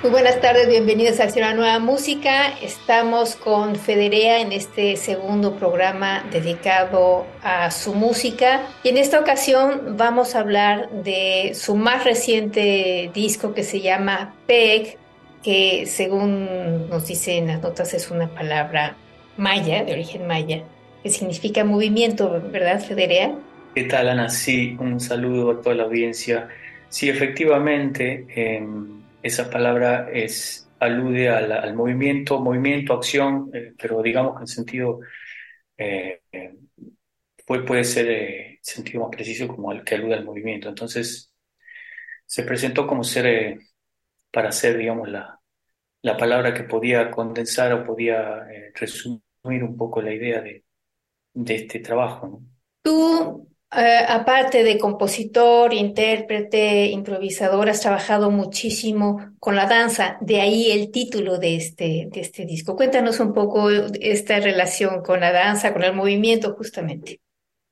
Muy 0.00 0.12
buenas 0.12 0.40
tardes, 0.40 0.68
bienvenidos 0.68 1.18
a 1.18 1.24
Acción 1.24 1.56
Nueva 1.56 1.80
Música. 1.80 2.50
Estamos 2.62 3.34
con 3.34 3.74
Federea 3.74 4.40
en 4.40 4.52
este 4.52 4.94
segundo 4.94 5.56
programa 5.56 6.24
dedicado 6.30 7.26
a 7.42 7.72
su 7.72 7.94
música. 7.94 8.62
Y 8.84 8.90
en 8.90 8.96
esta 8.96 9.18
ocasión 9.18 9.96
vamos 9.96 10.36
a 10.36 10.40
hablar 10.40 10.88
de 11.02 11.50
su 11.54 11.74
más 11.74 12.04
reciente 12.04 13.10
disco 13.12 13.54
que 13.54 13.64
se 13.64 13.80
llama 13.80 14.36
PEG, 14.46 14.98
que 15.42 15.84
según 15.86 16.88
nos 16.88 17.08
dicen 17.08 17.48
las 17.48 17.60
notas 17.60 17.92
es 17.92 18.08
una 18.12 18.28
palabra 18.28 18.94
maya, 19.36 19.82
de 19.82 19.94
origen 19.94 20.28
maya, 20.28 20.62
que 21.02 21.10
significa 21.10 21.64
movimiento, 21.64 22.40
¿verdad, 22.52 22.80
Federea? 22.80 23.34
¿Qué 23.74 23.82
tal, 23.82 24.10
Ana? 24.10 24.28
Sí, 24.28 24.76
un 24.78 25.00
saludo 25.00 25.50
a 25.50 25.60
toda 25.60 25.74
la 25.74 25.82
audiencia. 25.82 26.46
Sí, 26.88 27.08
efectivamente. 27.08 28.26
Eh 28.28 28.62
esa 29.22 29.50
palabra 29.50 30.10
es, 30.12 30.70
alude 30.78 31.28
al, 31.28 31.74
movimiento, 31.74 32.40
movimiento, 32.40 32.94
acción, 32.94 33.50
eh, 33.52 33.74
pero 33.78 34.02
digamos 34.02 34.36
que 34.36 34.42
en 34.42 34.46
sentido 34.46 35.00
eh, 35.76 36.20
puede, 37.46 37.84
ser 37.84 38.10
eh, 38.10 38.58
sentido 38.62 39.02
más 39.02 39.10
preciso 39.10 39.48
como 39.48 39.72
el 39.72 39.84
que 39.84 39.96
alude 39.96 40.14
al 40.14 40.24
movimiento. 40.24 40.68
Entonces, 40.68 41.32
se 42.26 42.42
presentó 42.42 42.86
como 42.86 43.04
ser, 43.04 43.58
para 44.30 44.52
ser, 44.52 44.76
digamos, 44.76 45.08
la, 45.08 45.40
la 46.02 46.16
palabra 46.16 46.54
que 46.54 46.64
podía 46.64 47.10
condensar 47.10 47.72
o 47.72 47.84
podía 47.84 48.46
resumir 48.74 49.64
un 49.64 49.76
poco 49.76 50.02
la 50.02 50.12
idea 50.12 50.40
de, 50.40 50.64
de 51.32 51.54
este 51.54 51.80
trabajo. 51.80 52.42
Tú 52.82 53.48
eh, 53.70 54.04
aparte 54.08 54.64
de 54.64 54.78
compositor, 54.78 55.74
intérprete, 55.74 56.86
improvisador, 56.86 57.68
has 57.68 57.82
trabajado 57.82 58.30
muchísimo 58.30 59.34
con 59.38 59.56
la 59.56 59.66
danza, 59.66 60.16
de 60.22 60.40
ahí 60.40 60.70
el 60.70 60.90
título 60.90 61.36
de 61.38 61.56
este, 61.56 62.08
de 62.10 62.20
este 62.20 62.46
disco. 62.46 62.76
Cuéntanos 62.76 63.20
un 63.20 63.34
poco 63.34 63.68
esta 63.70 64.40
relación 64.40 65.02
con 65.02 65.20
la 65.20 65.32
danza, 65.32 65.74
con 65.74 65.84
el 65.84 65.92
movimiento, 65.92 66.54
justamente. 66.54 67.20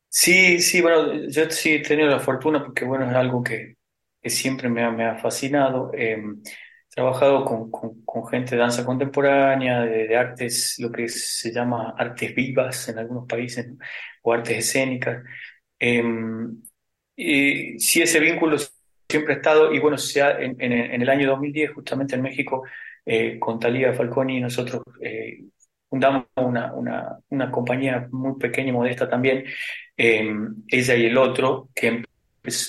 Sí, 0.08 0.60
sí, 0.60 0.82
bueno, 0.82 1.28
yo 1.28 1.50
sí 1.50 1.74
he 1.74 1.78
tenido 1.80 2.08
la 2.08 2.20
fortuna 2.20 2.62
porque, 2.62 2.84
bueno, 2.84 3.08
es 3.08 3.14
algo 3.14 3.42
que, 3.42 3.76
siempre 4.24 4.68
me 4.68 4.82
ha, 4.82 4.90
me 4.90 5.04
ha 5.04 5.16
fascinado. 5.16 5.92
Em, 5.94 6.42
he 6.44 6.94
trabajado 6.94 7.44
con, 7.44 7.70
con, 7.70 8.26
gente 8.26 8.56
de 8.56 8.60
danza 8.60 8.84
contemporánea, 8.84 9.82
de, 9.82 10.16
artes, 10.16 10.76
lo 10.78 10.90
que 10.90 11.08
se 11.08 11.52
llama 11.52 11.94
artes 11.96 12.34
vivas 12.34 12.88
en 12.88 12.98
algunos 12.98 13.26
países, 13.26 13.66
o 14.22 14.32
artes 14.32 14.58
escénicas. 14.58 15.22
Em, 15.78 16.62
y 17.16 17.78
sí, 17.80 18.02
ese 18.02 18.20
vínculo 18.20 18.56
siempre 19.08 19.34
ha 19.34 19.36
estado, 19.36 19.72
y 19.72 19.78
bueno, 19.78 19.98
sea, 19.98 20.38
en, 20.38 20.60
en, 20.60 21.02
el 21.02 21.08
año 21.08 21.28
2010, 21.30 21.72
justamente 21.74 22.16
en 22.16 22.22
México, 22.22 22.64
eh, 23.04 23.38
con 23.38 23.60
Talía 23.60 23.94
Falconi, 23.94 24.40
nosotros 24.40 24.82
eh, 25.00 25.44
fundamos 25.88 26.26
una, 26.36 26.72
una, 26.74 27.18
una, 27.30 27.50
compañía 27.50 28.08
muy 28.10 28.38
pequeña 28.38 28.70
y 28.70 28.72
modesta 28.72 29.08
también, 29.08 29.44
em, 29.96 30.56
ella 30.68 30.94
y 30.96 31.06
el 31.06 31.16
otro, 31.18 31.68
que 31.74 32.02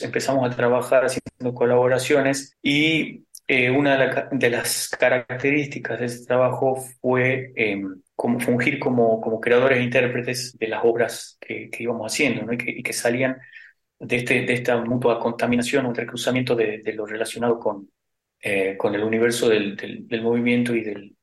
empezamos 0.02 0.50
a 0.50 0.56
trabajar 0.56 1.06
haciendo 1.06 1.54
colaboraciones 1.54 2.56
y 2.62 3.26
eh, 3.48 3.70
una 3.70 4.28
de, 4.32 4.50
las 4.50 4.90
características 4.90 6.00
de 6.00 6.06
ese 6.06 6.26
trabajo 6.26 6.78
fue 7.02 7.52
em, 7.56 8.02
como 8.18 8.40
fungir 8.40 8.80
como, 8.80 9.22
como 9.22 9.40
creadores 9.40 9.78
e 9.78 9.84
intérpretes 9.84 10.58
de 10.58 10.68
las 10.68 10.82
obras 10.84 11.38
que, 11.40 11.70
que 11.70 11.84
íbamos 11.84 12.12
haciendo 12.12 12.44
¿no? 12.44 12.54
y, 12.54 12.58
que, 12.58 12.72
y, 12.72 12.84
que, 12.84 12.92
salían 12.92 13.38
de, 14.00 14.16
este, 14.16 14.42
de 14.42 14.54
esta 14.54 14.76
mutua 14.84 15.20
contaminación 15.20 15.86
o 15.86 15.90
entrecruzamiento 15.90 16.56
de, 16.56 16.80
de 16.80 16.94
lo 16.94 17.06
relacionado 17.06 17.60
con, 17.60 17.92
eh, 18.42 18.76
con 18.76 18.96
el 18.96 19.04
universo 19.04 19.48
del, 19.48 19.76
del, 19.76 20.08
del, 20.08 20.22
movimiento 20.24 20.76
y 20.76 20.84
del, 20.84 21.16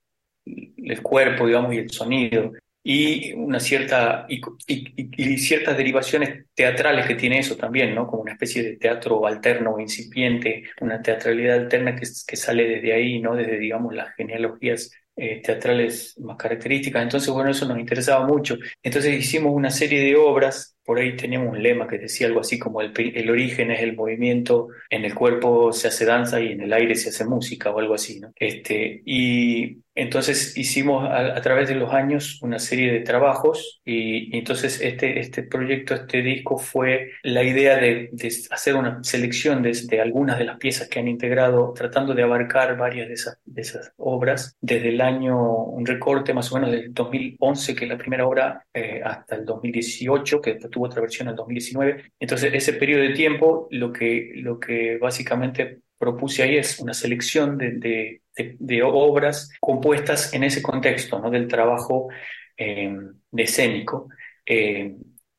del 0.44 1.02
cuerpo, 1.02 1.48
digamos, 1.48 1.74
y 1.74 1.78
el 1.78 1.90
sonido 1.90 2.52
y 2.86 3.32
una 3.32 3.58
cierta 3.58 4.26
y, 4.28 4.40
y, 4.68 5.38
ciertas 5.38 5.76
derivaciones 5.76 6.46
teatrales 6.54 7.06
que 7.06 7.14
tiene 7.16 7.38
eso 7.38 7.56
también, 7.56 7.94
¿no? 7.94 8.06
Como 8.06 8.22
una 8.22 8.32
especie 8.32 8.62
de 8.62 8.76
teatro 8.76 9.26
alterno 9.26 9.74
o 9.74 9.80
incipiente, 9.80 10.64
una 10.80 11.02
teatralidad 11.02 11.56
alterna 11.60 11.96
que, 11.96 12.06
que 12.26 12.36
sale 12.36 12.68
desde 12.68 12.92
ahí, 12.92 13.20
¿no? 13.20 13.34
Desde, 13.34 13.58
digamos, 13.58 13.94
las 13.94 14.14
genealogías 14.14 14.92
eh, 15.16 15.40
teatrales 15.42 16.18
más 16.18 16.36
características. 16.36 17.02
Entonces, 17.02 17.30
bueno, 17.30 17.50
eso 17.50 17.66
nos 17.66 17.78
interesaba 17.78 18.26
mucho. 18.26 18.56
Entonces 18.82 19.18
hicimos 19.18 19.52
una 19.54 19.70
serie 19.70 20.00
de 20.00 20.16
obras, 20.16 20.76
por 20.84 20.98
ahí 20.98 21.16
teníamos 21.16 21.52
un 21.52 21.62
lema 21.62 21.86
que 21.86 21.98
decía 21.98 22.26
algo 22.26 22.40
así 22.40 22.58
como 22.58 22.80
el, 22.80 22.92
el 22.96 23.30
origen 23.30 23.70
es 23.70 23.80
el 23.80 23.94
movimiento, 23.94 24.68
en 24.90 25.04
el 25.04 25.14
cuerpo 25.14 25.72
se 25.72 25.88
hace 25.88 26.04
danza 26.04 26.40
y 26.40 26.52
en 26.52 26.62
el 26.62 26.72
aire 26.72 26.94
se 26.94 27.10
hace 27.10 27.24
música 27.24 27.70
o 27.70 27.78
algo 27.78 27.94
así, 27.94 28.20
¿no? 28.20 28.32
Este, 28.36 29.02
y 29.04 29.83
entonces 29.94 30.56
hicimos 30.56 31.08
a, 31.08 31.40
través 31.40 31.68
de 31.68 31.76
los 31.76 31.92
años 31.92 32.40
una 32.42 32.58
serie 32.58 32.92
de 32.92 33.00
trabajos 33.00 33.80
y, 33.84 34.36
entonces 34.36 34.80
este, 34.80 35.20
este 35.20 35.44
proyecto, 35.44 35.94
este 35.94 36.20
disco 36.20 36.58
fue 36.58 37.12
la 37.22 37.44
idea 37.44 37.76
de, 37.76 38.10
hacer 38.50 38.74
una 38.74 39.02
selección 39.04 39.62
de, 39.62 40.00
algunas 40.00 40.38
de 40.38 40.44
las 40.44 40.58
piezas 40.58 40.88
que 40.88 40.98
han 40.98 41.08
integrado, 41.08 41.72
tratando 41.74 42.14
de 42.14 42.22
abarcar 42.22 42.76
varias 42.76 43.08
de 43.44 43.60
esas, 43.60 43.92
obras, 43.96 44.56
desde 44.60 44.88
el 44.88 45.00
año, 45.00 45.64
un 45.64 45.86
recorte 45.86 46.34
más 46.34 46.50
o 46.50 46.56
menos 46.56 46.70
del 46.70 46.92
2011, 46.92 47.74
que 47.74 47.84
es 47.84 47.90
la 47.90 47.98
primera 47.98 48.26
obra, 48.26 48.66
eh, 48.72 49.00
hasta 49.04 49.36
el 49.36 49.44
2018, 49.44 50.40
que 50.40 50.54
tuvo 50.54 50.86
otra 50.86 51.00
versión 51.00 51.28
en 51.28 51.32
el 51.32 51.36
2019. 51.36 52.12
Entonces 52.18 52.52
ese 52.52 52.72
periodo 52.74 53.02
de 53.02 53.10
tiempo 53.10 53.68
lo 53.70 53.92
que, 53.92 54.32
lo 54.36 54.58
que 54.58 54.98
básicamente 54.98 55.83
propuse 56.04 56.42
ahí 56.42 56.56
es 56.58 56.78
una 56.80 56.92
selección 56.92 57.56
de, 57.56 58.20
de, 58.58 58.82
obras 58.82 59.50
compuestas 59.58 60.34
en 60.34 60.44
ese 60.44 60.60
contexto, 60.60 61.18
¿no? 61.18 61.30
Del 61.30 61.48
trabajo 61.48 62.08
eh, 62.56 62.94
de 63.30 63.42
escénico. 63.42 64.08
Eh, 64.44 64.94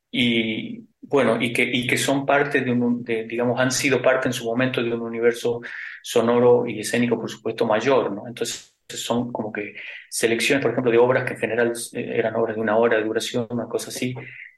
y 0.10 0.80
bueno, 1.02 1.40
y 1.40 1.54
que, 1.54 1.64
y 1.64 1.86
que 1.86 1.98
son 1.98 2.26
parte 2.26 2.62
de 2.62 2.72
un, 2.72 3.04
digamos, 3.04 3.60
han 3.60 3.72
sido 3.72 4.02
parte 4.02 4.28
en 4.28 4.34
su 4.34 4.46
momento 4.46 4.82
de 4.82 4.92
un 4.92 5.02
universo 5.02 5.62
sonoro 6.02 6.66
y 6.66 6.80
escénico, 6.80 7.20
por 7.20 7.30
supuesto, 7.30 7.68
mayor, 7.68 8.12
¿no? 8.12 8.28
Entonces 8.28 8.76
son 8.88 9.32
como 9.32 9.52
que 9.52 9.76
selecciones, 10.10 10.64
por 10.64 10.72
ejemplo, 10.72 10.92
de 10.92 10.98
obras 10.98 11.26
que 11.26 11.34
en 11.34 11.40
general 11.40 11.74
eh, 11.94 12.12
eran 12.16 12.36
obras 12.36 12.56
de 12.56 12.62
una 12.62 12.78
hora 12.78 12.98
de 12.98 13.04
duración, 13.04 13.46
una 13.52 13.68
cosa 13.68 13.90
así, 13.90 14.16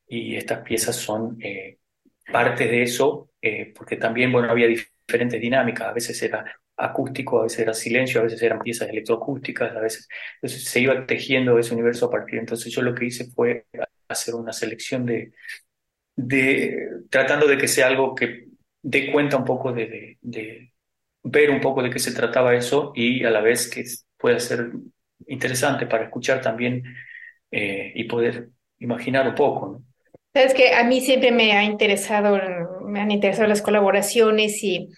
y 0.07 0.37
estas 0.37 0.61
piezas 0.61 0.95
son 0.95 1.37
parte 2.31 2.65
de 2.67 2.83
eso, 2.83 3.26
porque 3.75 3.97
también, 3.97 4.31
bueno, 4.31 4.49
había 4.49 4.67
diferentes 4.67 5.39
dinámicas, 5.39 5.87
a 5.87 5.93
veces 5.93 6.21
era 6.21 6.45
acústico, 6.77 7.39
a 7.39 7.43
veces 7.43 7.59
era 7.59 7.73
silencio, 7.73 8.21
a 8.21 8.23
veces 8.23 8.41
eran 8.41 8.59
piezas 8.59 8.89
electroacústicas, 8.89 9.75
a 9.75 9.79
veces 9.79 10.07
se 10.41 10.79
iba 10.79 11.05
tejiendo 11.05 11.57
ese 11.57 11.73
universo 11.73 12.05
a 12.05 12.11
partir. 12.11 12.39
Entonces 12.39 12.71
yo 12.71 12.81
lo 12.81 12.93
que 12.93 13.05
hice 13.05 13.25
fue 13.31 13.65
hacer 14.07 14.35
una 14.35 14.53
selección 14.53 15.05
de, 15.05 15.33
de 16.15 16.89
tratando 17.09 17.47
de 17.47 17.57
que 17.57 17.67
sea 17.67 17.87
algo 17.87 18.15
que 18.15 18.47
dé 18.81 19.11
cuenta 19.11 19.37
un 19.37 19.45
poco 19.45 19.73
de, 19.73 20.17
de, 20.21 20.73
ver 21.23 21.51
un 21.51 21.61
poco 21.61 21.83
de 21.83 21.89
qué 21.89 21.99
se 21.99 22.13
trataba 22.13 22.55
eso 22.55 22.93
y 22.95 23.23
a 23.25 23.31
la 23.31 23.41
vez 23.41 23.69
que 23.69 23.83
pueda 24.17 24.39
ser 24.39 24.71
interesante 25.27 25.87
para 25.87 26.05
escuchar 26.05 26.41
también 26.41 26.83
eh, 27.51 27.91
y 27.95 28.05
poder 28.05 28.49
imaginar 28.79 29.27
un 29.27 29.35
poco. 29.35 29.67
¿no? 29.67 29.86
Sabes 30.37 30.53
que 30.53 30.73
a 30.73 30.83
mí 30.83 31.01
siempre 31.01 31.31
me 31.31 31.53
ha 31.53 31.63
interesado, 31.63 32.37
me 32.85 32.99
han 33.01 33.11
interesado 33.11 33.47
las 33.47 33.61
colaboraciones 33.61 34.63
y 34.63 34.89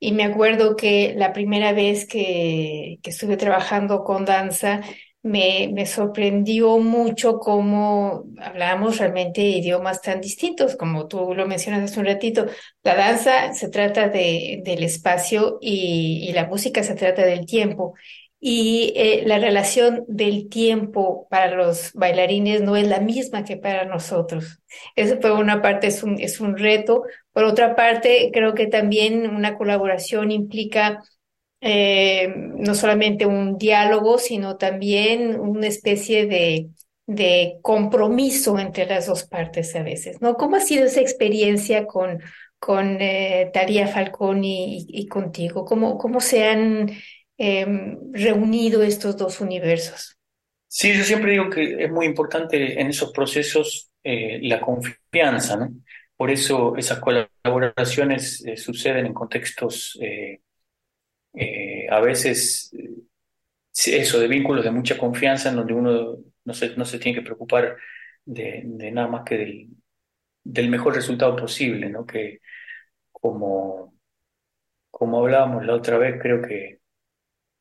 Y 0.00 0.12
me 0.12 0.24
acuerdo 0.24 0.76
que 0.76 1.14
la 1.16 1.32
primera 1.34 1.72
vez 1.74 2.06
que, 2.08 2.98
que 3.02 3.10
estuve 3.10 3.36
trabajando 3.38 4.04
con 4.04 4.24
danza, 4.26 4.82
me, 5.22 5.70
me 5.74 5.86
sorprendió 5.86 6.78
mucho 6.78 7.38
cómo 7.40 8.24
hablábamos 8.40 8.98
realmente 8.98 9.42
idiomas 9.42 10.02
tan 10.02 10.20
distintos, 10.22 10.76
como 10.76 11.08
tú 11.08 11.34
lo 11.34 11.46
mencionas 11.48 11.84
hace 11.84 12.00
un 12.00 12.06
ratito. 12.06 12.46
La 12.84 12.96
danza 12.96 13.52
se 13.54 13.70
trata 13.70 14.08
de, 14.10 14.62
del 14.64 14.84
espacio 14.84 15.58
y, 15.62 16.26
y 16.28 16.32
la 16.34 16.46
música 16.46 16.82
se 16.84 16.94
trata 16.96 17.24
del 17.26 17.46
tiempo. 17.46 17.94
Y 18.38 18.92
eh, 18.96 19.22
la 19.26 19.38
relación 19.38 20.04
del 20.08 20.48
tiempo 20.48 21.26
para 21.30 21.54
los 21.56 21.92
bailarines 21.94 22.60
no 22.60 22.76
es 22.76 22.86
la 22.86 23.00
misma 23.00 23.44
que 23.44 23.56
para 23.56 23.86
nosotros. 23.86 24.60
Eso 24.94 25.18
por 25.18 25.32
una 25.32 25.62
parte 25.62 25.86
es 25.88 26.02
un, 26.02 26.20
es 26.20 26.40
un 26.40 26.56
reto. 26.56 27.04
Por 27.32 27.44
otra 27.44 27.74
parte, 27.74 28.30
creo 28.32 28.54
que 28.54 28.66
también 28.66 29.28
una 29.28 29.56
colaboración 29.56 30.30
implica 30.30 31.02
eh, 31.60 32.32
no 32.36 32.74
solamente 32.74 33.26
un 33.26 33.58
diálogo, 33.58 34.18
sino 34.18 34.56
también 34.56 35.40
una 35.40 35.66
especie 35.66 36.26
de, 36.26 36.68
de 37.06 37.58
compromiso 37.62 38.58
entre 38.58 38.86
las 38.86 39.06
dos 39.06 39.24
partes 39.24 39.74
a 39.76 39.82
veces, 39.82 40.20
¿no? 40.20 40.36
¿Cómo 40.36 40.56
ha 40.56 40.60
sido 40.60 40.84
esa 40.86 41.00
experiencia 41.00 41.86
con, 41.86 42.20
con 42.58 43.00
eh, 43.00 43.50
Taría 43.52 43.88
Falconi 43.88 44.78
y, 44.78 44.86
y, 44.88 45.06
contigo? 45.06 45.64
¿Cómo, 45.64 45.98
cómo 45.98 46.20
se 46.20 46.44
han 46.46 46.90
eh, 47.38 47.98
reunido 48.12 48.82
estos 48.82 49.16
dos 49.16 49.40
universos? 49.40 50.16
Sí, 50.68 50.92
yo 50.92 51.04
siempre 51.04 51.32
digo 51.32 51.48
que 51.48 51.84
es 51.84 51.90
muy 51.90 52.06
importante 52.06 52.80
en 52.80 52.88
esos 52.88 53.12
procesos 53.12 53.90
eh, 54.02 54.38
la 54.42 54.60
confianza, 54.60 55.56
¿no? 55.56 55.70
Por 56.16 56.30
eso 56.30 56.76
esas 56.76 57.00
colaboraciones 57.00 58.44
eh, 58.46 58.56
suceden 58.56 59.06
en 59.06 59.14
contextos 59.14 59.98
eh, 60.00 60.40
a 61.90 62.00
veces 62.00 62.70
eso, 63.74 64.18
de 64.20 64.28
vínculos 64.28 64.64
de 64.64 64.70
mucha 64.70 64.96
confianza 64.96 65.50
en 65.50 65.56
donde 65.56 65.74
uno 65.74 66.16
no 66.44 66.54
se, 66.54 66.76
no 66.76 66.84
se 66.84 66.98
tiene 66.98 67.18
que 67.18 67.24
preocupar 67.24 67.76
de, 68.24 68.62
nada 68.64 69.08
más 69.08 69.24
que 69.24 69.36
del, 69.36 69.68
del, 70.44 70.68
mejor 70.70 70.94
resultado 70.94 71.36
posible, 71.36 71.90
¿no? 71.90 72.06
Que 72.06 72.40
como, 73.12 73.94
como 74.90 75.20
hablábamos 75.20 75.66
la 75.66 75.74
otra 75.74 75.98
vez, 75.98 76.16
creo 76.20 76.42
que 76.42 76.80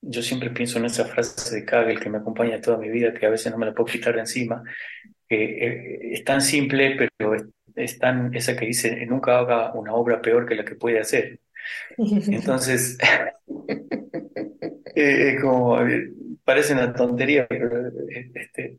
yo 0.07 0.21
siempre 0.21 0.49
pienso 0.51 0.77
en 0.77 0.85
esa 0.85 1.05
frase 1.05 1.55
de 1.55 1.65
Kagel 1.65 1.99
que 1.99 2.09
me 2.09 2.19
acompaña 2.19 2.61
toda 2.61 2.77
mi 2.77 2.89
vida, 2.89 3.13
que 3.13 3.25
a 3.25 3.29
veces 3.29 3.51
no 3.51 3.57
me 3.57 3.65
la 3.65 3.73
puedo 3.73 3.91
quitar 3.91 4.13
de 4.13 4.21
encima, 4.21 4.63
que 5.27 5.43
eh, 5.43 5.99
es 6.13 6.23
tan 6.23 6.41
simple, 6.41 6.95
pero 6.97 7.33
es, 7.35 7.45
es 7.75 7.99
tan 7.99 8.33
esa 8.35 8.55
que 8.55 8.67
dice, 8.67 9.05
nunca 9.05 9.39
haga 9.39 9.73
una 9.73 9.93
obra 9.93 10.21
peor 10.21 10.45
que 10.47 10.55
la 10.55 10.65
que 10.65 10.75
puede 10.75 10.99
hacer. 10.99 11.39
Entonces, 11.97 12.97
eh, 14.95 15.37
como 15.41 15.79
parece 16.43 16.73
una 16.73 16.93
tontería, 16.93 17.47
pero 17.47 17.89
este, 18.35 18.77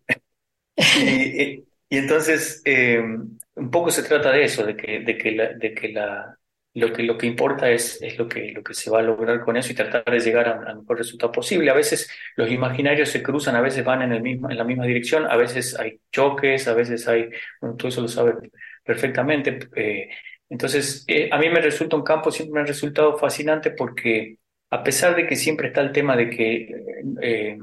y, 0.76 1.43
y, 1.55 1.67
entonces 1.90 2.62
eh, 2.64 2.99
un 3.00 3.70
poco 3.70 3.90
se 3.90 4.02
trata 4.02 4.31
de 4.31 4.44
eso, 4.44 4.64
de 4.64 4.76
que, 4.76 5.00
de 5.00 5.19
que, 5.19 5.32
la, 5.32 5.52
de 5.55 5.75
que 5.75 5.88
la, 5.88 6.38
lo 6.76 6.93
que, 6.93 7.02
lo 7.02 7.17
que 7.17 7.26
importa 7.26 7.70
es, 7.70 8.02
es 8.02 8.19
lo, 8.19 8.28
que, 8.28 8.52
lo 8.52 8.62
que 8.62 8.75
se 8.75 8.90
va 8.90 8.99
a 8.99 9.02
lograr 9.02 9.40
con 9.40 9.56
eso 9.56 9.73
y 9.73 9.75
tratar 9.75 10.05
de 10.05 10.20
llegar 10.20 10.46
al 10.46 10.81
mejor 10.81 10.99
resultado 10.99 11.32
posible. 11.32 11.70
A 11.70 11.75
veces 11.75 12.11
los 12.37 12.50
imaginarios 12.50 13.08
se 13.08 13.23
cruzan, 13.23 13.56
a 13.56 13.62
veces 13.62 13.82
van 13.82 14.02
en, 14.02 14.12
el 14.12 14.20
mismo, 14.20 14.50
en 14.50 14.58
la 14.58 14.64
misma 14.64 14.84
dirección, 14.84 15.25
a 15.26 15.37
veces 15.37 15.78
hay 15.78 16.00
choques, 16.12 16.69
a 16.69 16.75
veces 16.75 17.08
hay, 17.08 17.31
bueno, 17.62 17.76
todo 17.76 17.88
eso 17.88 18.02
lo 18.02 18.08
sabe 18.08 18.50
perfectamente. 18.84 19.58
Eh, 19.75 20.11
entonces, 20.50 21.05
eh, 21.08 21.31
a 21.32 21.38
mí 21.38 21.49
me 21.49 21.62
resulta 21.62 21.96
un 21.96 22.05
campo, 22.05 22.31
siempre 22.31 22.52
me 22.52 22.61
ha 22.61 22.67
resultado 22.67 23.17
fascinante 23.17 23.70
porque 23.70 24.37
a 24.69 24.82
pesar 24.82 25.17
de 25.17 25.26
que 25.26 25.34
siempre 25.34 25.69
está 25.69 25.81
el 25.81 25.93
tema 25.93 26.14
de 26.14 26.29
que, 26.29 26.84
eh, 27.22 27.58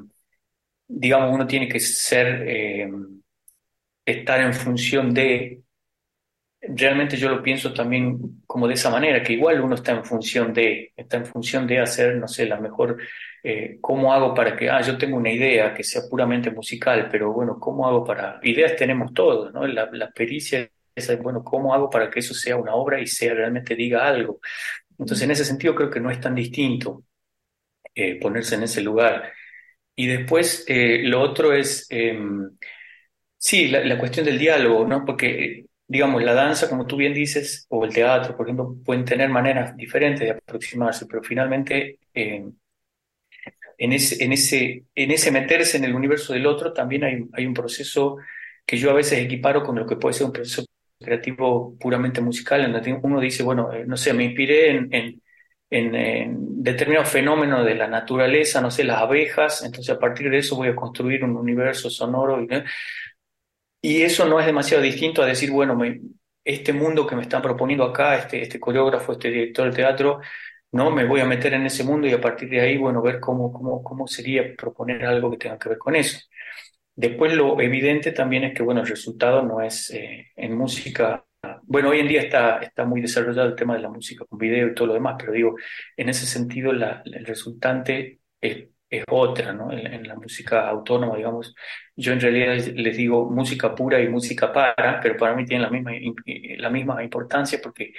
digamos, 0.87 1.31
uno 1.31 1.45
tiene 1.45 1.67
que 1.67 1.79
ser, 1.79 2.89
estar 4.05 4.41
en 4.41 4.53
función 4.55 5.13
de, 5.13 5.62
realmente 6.69 7.17
yo 7.17 7.29
lo 7.29 7.43
pienso 7.43 7.73
también 7.73 8.41
como 8.45 8.67
de 8.67 8.75
esa 8.75 8.89
manera, 8.89 9.21
que 9.23 9.33
igual 9.33 9.61
uno 9.61 9.75
está 9.75 9.91
en 9.91 10.05
función 10.05 10.53
de, 10.53 10.93
está 10.95 11.17
en 11.17 11.25
función 11.25 11.67
de 11.67 11.79
hacer, 11.79 12.15
no 12.17 12.27
sé, 12.27 12.45
la 12.45 12.59
mejor, 12.59 12.97
eh, 13.43 13.77
¿cómo 13.81 14.13
hago 14.13 14.33
para 14.33 14.55
que, 14.55 14.69
ah, 14.69 14.81
yo 14.81 14.97
tengo 14.97 15.17
una 15.17 15.31
idea 15.31 15.73
que 15.73 15.83
sea 15.83 16.03
puramente 16.09 16.51
musical, 16.51 17.09
pero 17.11 17.33
bueno, 17.33 17.59
¿cómo 17.59 17.87
hago 17.87 18.03
para, 18.03 18.39
ideas 18.43 18.75
tenemos 18.75 19.13
todos, 19.13 19.53
¿no? 19.53 19.67
La, 19.67 19.89
la 19.91 20.09
pericia 20.11 20.69
es, 20.95 21.21
bueno, 21.21 21.43
¿cómo 21.43 21.73
hago 21.73 21.89
para 21.89 22.09
que 22.09 22.19
eso 22.19 22.33
sea 22.33 22.55
una 22.57 22.75
obra 22.75 23.01
y 23.01 23.07
sea 23.07 23.33
realmente 23.33 23.75
diga 23.75 24.07
algo? 24.07 24.39
Entonces, 24.97 25.23
en 25.23 25.31
ese 25.31 25.45
sentido, 25.45 25.75
creo 25.75 25.89
que 25.89 25.99
no 25.99 26.11
es 26.11 26.19
tan 26.19 26.35
distinto 26.35 27.03
eh, 27.95 28.19
ponerse 28.19 28.55
en 28.55 28.63
ese 28.63 28.81
lugar. 28.81 29.31
Y 29.95 30.07
después, 30.07 30.65
eh, 30.67 31.01
lo 31.03 31.21
otro 31.21 31.53
es, 31.53 31.87
eh, 31.89 32.17
sí, 33.37 33.67
la, 33.67 33.97
cuestión 33.99 34.25
del 34.25 34.39
diálogo, 34.39 34.87
¿no? 34.87 35.05
Porque, 35.05 35.65
digamos, 35.87 36.23
la 36.23 36.33
danza, 36.33 36.69
como 36.69 36.87
tú 36.87 36.97
bien 36.97 37.13
dices, 37.13 37.65
o 37.69 37.85
el 37.85 37.93
teatro, 37.93 38.35
por 38.35 38.47
ejemplo, 38.47 38.75
pueden 38.85 39.05
tener 39.05 39.29
maneras 39.29 39.75
diferentes 39.77 40.21
de 40.21 40.31
aproximarse, 40.31 41.05
pero 41.05 41.21
finalmente, 41.23 41.99
en, 43.77 43.93
ese, 43.93 44.23
en, 44.23 44.33
ese, 44.33 44.85
en 44.95 45.11
ese 45.11 45.31
meterse 45.31 45.77
en 45.77 45.85
el 45.85 45.95
universo 45.95 46.33
del 46.33 46.45
otro, 46.45 46.73
también 46.73 47.03
hay, 47.03 47.23
hay 47.33 47.45
un 47.45 47.53
proceso 47.53 48.17
que 48.65 48.77
yo 48.77 48.91
a 48.91 48.93
veces 48.93 49.19
equiparo 49.19 49.63
con 49.63 49.75
lo 49.77 49.85
que 49.85 49.95
puede 49.97 50.13
ser 50.13 50.27
un 50.27 50.33
proceso 50.33 50.65
creativo 50.99 51.77
puramente 51.79 52.21
musical, 52.21 52.63
en 52.63 52.71
donde 52.73 52.93
uno 53.01 53.19
dice, 53.19 53.43
bueno, 53.43 53.71
eh, 53.73 53.83
no 53.85 53.97
sé, 53.97 54.13
me 54.13 54.23
inspiré 54.23 54.71
en, 54.71 54.93
en, 54.93 55.21
en, 55.69 55.95
en 55.95 56.63
determinado 56.63 57.05
fenómeno 57.05 57.63
de 57.63 57.75
la 57.75 57.87
naturaleza, 57.87 58.61
no 58.61 58.71
sé, 58.71 58.83
las 58.85 59.01
abejas, 59.01 59.63
entonces 59.63 59.93
a 59.95 59.99
partir 59.99 60.29
de 60.29 60.37
eso 60.37 60.55
voy 60.55 60.69
a 60.69 60.75
construir 60.75 61.23
un 61.23 61.35
universo 61.35 61.89
sonoro. 61.89 62.41
Y, 62.41 62.47
y 63.83 64.01
eso 64.03 64.25
no 64.25 64.39
es 64.39 64.45
demasiado 64.45 64.81
distinto 64.81 65.21
a 65.21 65.25
decir, 65.25 65.51
bueno, 65.51 65.77
este 66.45 66.71
mundo 66.71 67.05
que 67.05 67.17
me 67.17 67.23
están 67.23 67.41
proponiendo 67.41 67.83
acá, 67.83 68.15
este, 68.17 68.41
este 68.41 68.57
coreógrafo, 68.57 69.11
este 69.11 69.29
director 69.29 69.69
de 69.69 69.75
teatro, 69.75 70.21
no 70.71 70.89
me 70.89 71.05
voy 71.05 71.19
a 71.19 71.25
meter 71.25 71.53
en 71.53 71.65
ese 71.65 71.83
mundo 71.83 72.07
y 72.07 72.13
a 72.13 72.21
partir 72.21 72.49
de 72.49 72.61
ahí, 72.61 72.77
bueno, 72.77 73.01
ver 73.01 73.19
cómo, 73.19 73.51
cómo, 73.51 73.83
cómo 73.83 74.07
sería 74.07 74.55
proponer 74.55 75.05
algo 75.05 75.29
que 75.31 75.37
tenga 75.37 75.59
que 75.59 75.67
ver 75.69 75.77
con 75.77 75.97
eso. 75.97 76.17
Después 76.95 77.33
lo 77.33 77.59
evidente 77.59 78.13
también 78.13 78.45
es 78.45 78.53
que, 78.55 78.63
bueno, 78.63 78.81
el 78.81 78.87
resultado 78.87 79.41
no 79.43 79.61
es 79.61 79.89
eh, 79.91 80.31
en 80.37 80.57
música. 80.57 81.25
Bueno, 81.63 81.89
hoy 81.89 81.99
en 81.99 82.07
día 82.07 82.21
está, 82.21 82.59
está 82.59 82.85
muy 82.85 83.01
desarrollado 83.01 83.49
el 83.49 83.55
tema 83.55 83.75
de 83.75 83.81
la 83.81 83.89
música 83.89 84.23
con 84.25 84.39
video 84.39 84.69
y 84.69 84.73
todo 84.75 84.87
lo 84.87 84.93
demás, 84.93 85.15
pero 85.19 85.33
digo, 85.33 85.55
en 85.97 86.07
ese 86.07 86.25
sentido 86.25 86.71
el 86.71 87.25
resultante 87.25 88.21
es, 88.39 88.67
es 88.97 89.03
otra, 89.09 89.53
¿no? 89.53 89.71
En, 89.71 89.87
en, 89.87 90.07
la 90.07 90.15
música 90.15 90.67
autónoma, 90.69 91.17
digamos, 91.17 91.55
yo 91.95 92.13
en 92.13 92.19
realidad 92.19 92.55
les 92.75 92.97
digo 92.97 93.29
música 93.29 93.73
pura 93.75 94.01
y 94.01 94.09
música 94.09 94.51
para, 94.53 94.99
pero 95.01 95.17
para 95.17 95.35
mí 95.35 95.45
tienen 95.45 95.63
la 95.63 95.69
misma, 95.69 95.91
la 96.57 96.69
misma 96.69 97.03
importancia 97.03 97.59
porque 97.61 97.93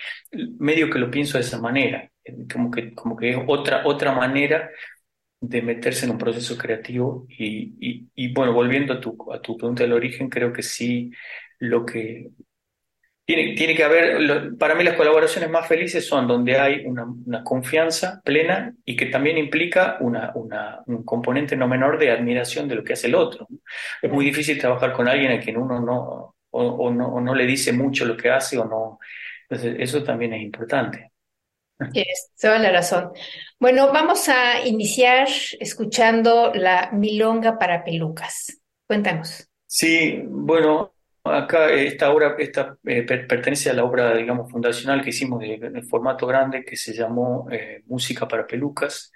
medio 0.59 0.91
que 0.91 0.99
lo 0.99 1.11
pienso 1.11 1.39
de 1.39 1.45
esa 1.45 1.61
manera, 1.61 2.11
como 2.53 2.71
que, 2.71 2.95
como 2.95 3.17
que 3.17 3.31
es 3.31 3.39
otra, 3.47 3.87
otra 3.87 4.13
manera 4.13 4.71
de 5.41 5.63
meterse 5.63 6.07
en 6.07 6.13
un 6.13 6.19
proceso 6.19 6.57
creativo 6.57 7.27
y, 7.29 7.75
y, 7.81 8.09
y, 8.15 8.33
bueno, 8.33 8.53
volviendo 8.53 8.95
a 8.95 9.01
tu, 9.01 9.17
a 9.33 9.41
tu 9.41 9.57
pregunta 9.57 9.83
del 9.83 9.93
origen, 9.93 10.29
creo 10.31 10.53
que 10.53 10.63
sí, 10.63 11.11
lo 11.59 11.85
que 11.85 12.31
tiene, 13.25 13.55
tiene 13.55 13.75
que 13.75 13.85
haber, 13.85 14.21
lo, 14.21 14.57
para 14.59 14.75
mí 14.75 14.85
las 14.85 14.97
colaboraciones 14.97 15.51
más 15.51 15.67
felices 15.67 16.07
son 16.07 16.27
donde 16.27 16.59
hay 16.59 16.85
una, 16.85 17.05
una 17.05 17.43
confianza 17.43 18.21
plena 18.25 18.75
y 18.85 18.97
que 18.97 19.07
también 19.07 19.39
implica 19.39 19.97
una, 20.01 20.33
una, 20.35 20.83
un 20.87 21.05
componente 21.05 21.57
no 21.57 21.67
menor 21.67 21.99
de 21.99 22.11
admiración 22.11 22.69
de 22.69 22.75
lo 22.75 22.85
que 22.85 22.93
hace 22.93 23.07
el 23.07 23.15
otro. 23.15 23.47
Es 24.03 24.11
muy 24.11 24.25
difícil 24.27 24.59
trabajar 24.59 24.93
con 24.93 25.09
alguien 25.09 25.33
a 25.33 25.41
quien 25.41 25.57
uno 25.57 25.81
no, 25.81 26.37
o, 26.51 26.63
o 26.63 26.91
no, 26.91 27.09
o 27.09 27.21
no 27.21 27.35
le 27.35 27.47
dice 27.47 27.73
mucho 27.73 28.05
lo 28.05 28.17
que 28.17 28.31
hace 28.31 28.59
o 28.59 28.67
no. 28.67 28.99
Entonces, 29.49 29.77
eso 29.79 30.03
también 30.03 30.35
es 30.35 30.43
importante. 30.43 31.11
Tienes 31.93 32.31
toda 32.41 32.59
la 32.59 32.71
razón. 32.71 33.13
Bueno, 33.59 33.93
vamos 33.93 34.29
a 34.29 34.67
iniciar 34.67 35.29
escuchando 35.59 36.53
la 36.55 36.91
Milonga 36.93 37.59
para 37.59 37.85
Pelucas. 37.85 38.61
Cuéntanos. 38.87 39.49
Sí, 39.67 40.23
bueno, 40.27 40.94
acá 41.25 41.73
esta 41.73 42.13
obra 42.13 42.37
esta, 42.39 42.77
eh, 42.85 43.03
pertenece 43.03 43.71
a 43.71 43.75
la 43.75 43.85
obra, 43.85 44.15
digamos, 44.15 44.51
fundacional 44.51 45.03
que 45.03 45.11
hicimos 45.11 45.41
de 45.41 45.83
formato 45.89 46.27
grande 46.27 46.65
que 46.65 46.77
se 46.77 46.93
llamó 46.93 47.49
eh, 47.51 47.83
Música 47.87 48.29
para 48.29 48.47
Pelucas 48.47 49.11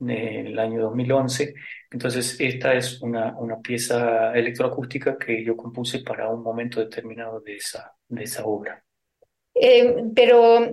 en 0.00 0.46
el 0.48 0.58
año 0.58 0.82
2011. 0.82 1.54
Entonces, 1.90 2.36
esta 2.40 2.74
es 2.74 3.00
una, 3.00 3.36
una 3.38 3.60
pieza 3.60 4.32
electroacústica 4.32 5.16
que 5.16 5.44
yo 5.44 5.56
compuse 5.56 6.00
para 6.00 6.28
un 6.28 6.42
momento 6.42 6.80
determinado 6.80 7.40
de 7.40 7.56
esa, 7.56 7.92
de 8.08 8.24
esa 8.24 8.44
obra. 8.44 8.82
Eh, 9.54 9.94
pero 10.14 10.70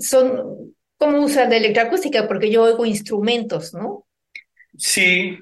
son 0.00 0.74
¿Cómo 1.02 1.18
usan 1.18 1.50
la 1.50 1.56
electroacústica? 1.56 2.28
Porque 2.28 2.48
yo 2.48 2.62
oigo 2.62 2.86
instrumentos, 2.86 3.74
¿no? 3.74 4.06
Sí, 4.78 5.36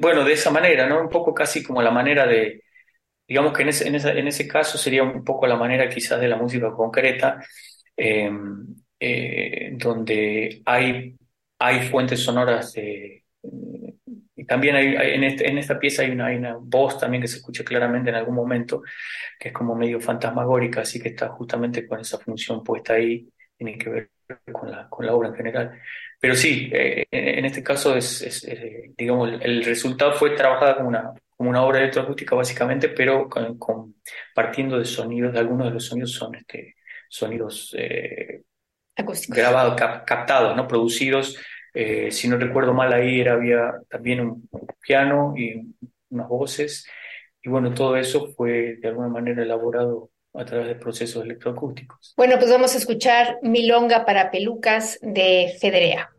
bueno, 0.00 0.24
de 0.24 0.32
esa 0.32 0.50
manera, 0.50 0.88
¿no? 0.88 1.02
Un 1.02 1.10
poco 1.10 1.34
casi 1.34 1.62
como 1.62 1.82
la 1.82 1.90
manera 1.90 2.26
de, 2.26 2.61
digamos 3.32 3.54
que 3.54 3.62
en 3.62 3.68
ese, 3.70 3.88
en 3.88 3.94
esa, 3.94 4.12
en 4.12 4.28
ese 4.28 4.46
caso 4.46 4.76
sería 4.76 5.02
un 5.02 5.24
poco 5.24 5.46
la 5.46 5.56
manera 5.56 5.88
quizás 5.88 6.20
de 6.20 6.28
la 6.28 6.36
música 6.36 6.70
concreta, 6.70 7.42
eh, 7.96 8.30
donde 9.72 10.60
hay, 10.66 11.16
hay 11.58 11.80
fuentes 11.88 12.20
sonoras 12.20 12.76
y 12.76 14.44
también 14.44 14.76
hay, 14.76 15.14
en, 15.14 15.24
este, 15.24 15.48
en, 15.48 15.56
esta 15.56 15.78
pieza 15.78 16.02
hay 16.02 16.10
una, 16.10 16.26
hay 16.26 16.36
una 16.36 16.56
voz 16.60 16.98
también 16.98 17.22
que 17.22 17.28
se 17.28 17.38
escucha 17.38 17.64
claramente 17.64 18.10
en 18.10 18.16
algún 18.16 18.34
momento, 18.34 18.82
que 19.38 19.48
es 19.48 19.54
como 19.54 19.74
medio 19.74 19.98
fantasmagórica, 19.98 20.82
así 20.82 21.00
que 21.00 21.08
está 21.08 21.28
justamente 21.30 21.86
con 21.86 22.00
esa 22.00 22.18
función 22.18 22.62
puesta 22.62 22.92
ahí, 22.92 23.28
tiene 23.56 23.78
que 23.78 23.88
ver 23.88 24.10
con 24.52 24.70
la, 24.70 24.88
con 24.90 25.06
la 25.06 25.14
obra 25.14 25.28
en 25.28 25.34
general. 25.36 25.80
Pero 26.20 26.34
sí, 26.34 26.70
eh, 26.72 27.04
en, 27.10 27.44
este 27.44 27.62
caso 27.62 27.96
es, 27.96 28.20
es 28.22 28.44
eh, 28.44 28.92
digamos, 28.96 29.30
el, 29.40 29.64
resultado 29.64 30.12
fue 30.12 30.30
trabajada 30.30 30.76
como 30.76 30.88
una, 30.88 31.12
como 31.42 31.50
una 31.50 31.64
obra 31.64 31.80
electroacústica 31.80 32.36
básicamente, 32.36 32.88
pero 32.88 33.28
con, 33.28 33.96
partiendo 34.32 34.78
de 34.78 34.84
sonidos, 34.84 35.32
de 35.32 35.40
algunos 35.40 35.66
de 35.66 35.74
los 35.74 35.84
sonidos 35.84 36.12
son 36.12 36.36
este, 36.36 36.76
sonidos 37.08 37.74
eh, 37.76 38.42
grabados, 39.28 39.74
captados, 39.74 40.56
¿no? 40.56 40.68
producidos 40.68 41.36
eh, 41.74 42.12
si 42.12 42.28
no 42.28 42.36
recuerdo 42.36 42.74
mal, 42.74 42.92
ahí 42.92 43.20
era, 43.20 43.32
había 43.32 43.74
también 43.88 44.20
un, 44.20 44.48
piano 44.80 45.34
y 45.36 45.74
unas 46.10 46.28
voces. 46.28 46.86
Y 47.42 47.48
bueno, 47.48 47.74
todo 47.74 47.96
eso 47.96 48.28
fue 48.36 48.76
de 48.76 48.88
alguna 48.88 49.08
manera 49.08 49.42
elaborado 49.42 50.10
a 50.34 50.44
través 50.44 50.68
de 50.68 50.74
procesos 50.76 51.24
electroacústicos. 51.24 52.14
Bueno, 52.16 52.38
pues 52.38 52.50
vamos 52.50 52.74
a 52.74 52.78
escuchar 52.78 53.38
Milonga 53.42 54.04
para 54.04 54.30
Pelucas 54.30 54.98
de 55.02 55.56
Federea. 55.60 56.10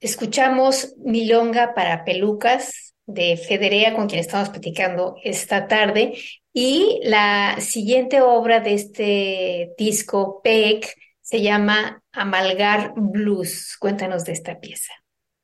Escuchamos 0.00 0.94
Milonga 0.98 1.74
para 1.74 2.04
Pelucas 2.04 2.94
de 3.04 3.36
Federea, 3.36 3.94
con 3.94 4.06
quien 4.06 4.20
estamos 4.20 4.48
platicando 4.50 5.16
esta 5.24 5.66
tarde, 5.66 6.14
y 6.52 7.00
la 7.02 7.56
siguiente 7.60 8.20
obra 8.20 8.60
de 8.60 8.74
este 8.74 9.74
disco, 9.76 10.40
PEC, 10.42 10.94
se 11.20 11.42
llama 11.42 12.00
Amalgar 12.12 12.92
Blues. 12.96 13.76
Cuéntanos 13.78 14.24
de 14.24 14.32
esta 14.32 14.60
pieza. 14.60 14.92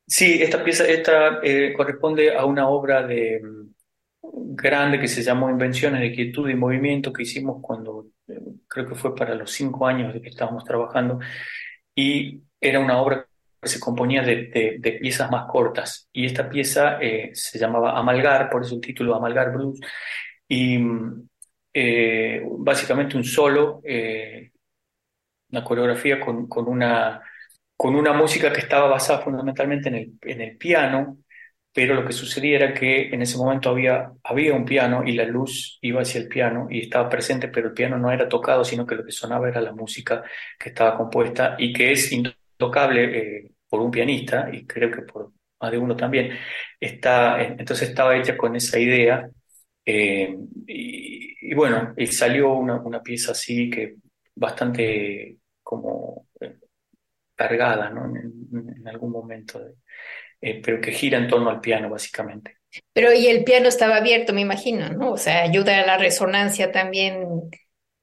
Sí, 0.07 0.43
esta 0.43 0.63
pieza 0.63 0.87
esta, 0.87 1.41
eh, 1.43 1.73
corresponde 1.77 2.37
a 2.37 2.45
una 2.45 2.69
obra 2.69 3.05
de, 3.05 3.41
mm, 3.43 4.55
grande 4.55 5.01
que 5.01 5.09
se 5.09 5.23
llamó 5.23 5.51
Invenciones 5.51 6.01
de 6.01 6.13
Quietud 6.13 6.49
y 6.49 6.55
Movimiento 6.55 7.13
que 7.13 7.23
hicimos 7.23 7.59
cuando 7.61 8.07
eh, 8.29 8.39
creo 8.69 8.89
que 8.89 8.95
fue 8.95 9.15
para 9.15 9.35
los 9.35 9.51
cinco 9.51 9.87
años 9.87 10.15
de 10.15 10.23
que 10.23 10.29
estábamos 10.29 10.65
trabajando 10.65 11.19
y 11.95 12.41
era 12.61 12.81
una 12.81 13.01
obra 13.01 13.27
se 13.65 13.81
componía 13.81 14.23
de, 14.23 14.79
de, 14.79 14.93
piezas 14.93 15.31
más 15.31 15.47
cortas. 15.47 16.09
Y 16.13 16.27
esta 16.27 16.49
pieza 16.49 16.99
eh, 17.01 17.31
se 17.35 17.59
llamaba 17.59 17.99
Amalgar, 17.99 18.51
por 18.51 18.63
eso 18.63 18.75
el 18.75 18.81
título 18.81 19.15
Amalgar 19.15 19.53
Blues. 19.53 19.81
Y 20.49 20.79
mm, 20.79 21.29
básicamente 22.59 23.17
un 23.17 23.25
solo, 23.25 23.83
una 25.51 25.65
coreografía 25.65 26.21
con, 26.21 26.49
con 26.49 26.69
una 26.69 27.23
con 27.77 27.97
una 27.97 28.13
música 28.13 28.53
que 28.53 28.61
estaba 28.61 28.89
basada 28.89 29.21
fundamentalmente 29.21 29.89
en 29.89 29.95
el, 29.97 30.13
en 30.23 30.41
el 30.41 30.57
piano, 30.57 31.19
pero 31.73 31.95
lo 31.95 32.07
que 32.07 32.13
sucedía 32.13 32.57
era 32.57 32.75
que 32.75 33.09
en 33.09 33.23
ese 33.23 33.37
momento 33.37 33.71
había, 33.71 34.13
había 34.23 34.55
un 34.55 34.65
piano 34.65 35.03
y 35.05 35.13
la 35.13 35.25
luz 35.25 35.79
iba 35.83 36.03
hacia 36.03 36.21
el 36.21 36.29
piano 36.29 36.69
y 36.71 36.83
estaba 36.83 37.09
presente, 37.09 37.49
pero 37.49 37.69
el 37.69 37.75
piano 37.75 37.99
no 37.99 38.13
era 38.13 38.29
tocado, 38.29 38.65
sino 38.65 38.87
que 38.87 38.95
lo 38.95 39.05
que 39.05 39.13
sonaba 39.13 39.49
era 39.49 39.61
la 39.61 39.73
música 39.73 40.23
que 40.59 40.69
estaba 40.69 40.97
compuesta 40.97 41.57
y 41.59 41.73
que 41.73 41.93
es 41.93 42.13
intocable 42.13 43.19
eh, 43.19 43.51
por 43.75 43.83
un 43.83 43.91
pianista 43.91 44.49
y 44.53 44.65
creo 44.69 44.89
que 44.89 45.03
por 45.03 45.33
más 45.61 45.73
de 45.73 45.79
uno 45.79 45.97
también. 45.97 46.31
Está, 46.79 47.43
entonces 47.43 47.89
estaba 47.89 48.17
hecha 48.17 48.37
con 48.37 48.55
esa 48.55 48.79
idea 48.79 49.29
eh, 49.85 50.33
y, 50.65 51.53
bueno, 51.57 51.93
y 51.97 52.07
salió 52.07 52.53
una, 52.53 52.81
una 52.81 53.03
pieza 53.03 53.33
así 53.33 53.69
que 53.69 53.97
bastante 54.37 55.39
como 55.61 56.29
eh, 56.41 56.55
cargada 57.35 57.91
¿no? 57.91 58.05
en, 58.17 58.87
algún 58.87 59.11
momento, 59.11 59.61
eh, 60.41 60.63
pero 60.65 60.81
que 60.81 60.93
gira 60.93 61.19
en 61.19 61.27
torno 61.27 61.51
al 61.51 61.61
piano 61.61 61.91
básicamente. 61.91 62.59
Pero 62.93 63.13
y 63.13 63.27
el 63.27 63.43
piano 63.43 63.67
estaba 63.67 63.97
abierto, 63.97 64.33
me 64.33 64.43
imagino, 64.43 64.89
¿no? 64.91 65.11
O 65.11 65.17
sea, 65.17 65.43
ayuda 65.43 65.81
a 65.81 65.87
la 65.87 65.99
resonancia 65.99 66.71
también. 66.71 67.51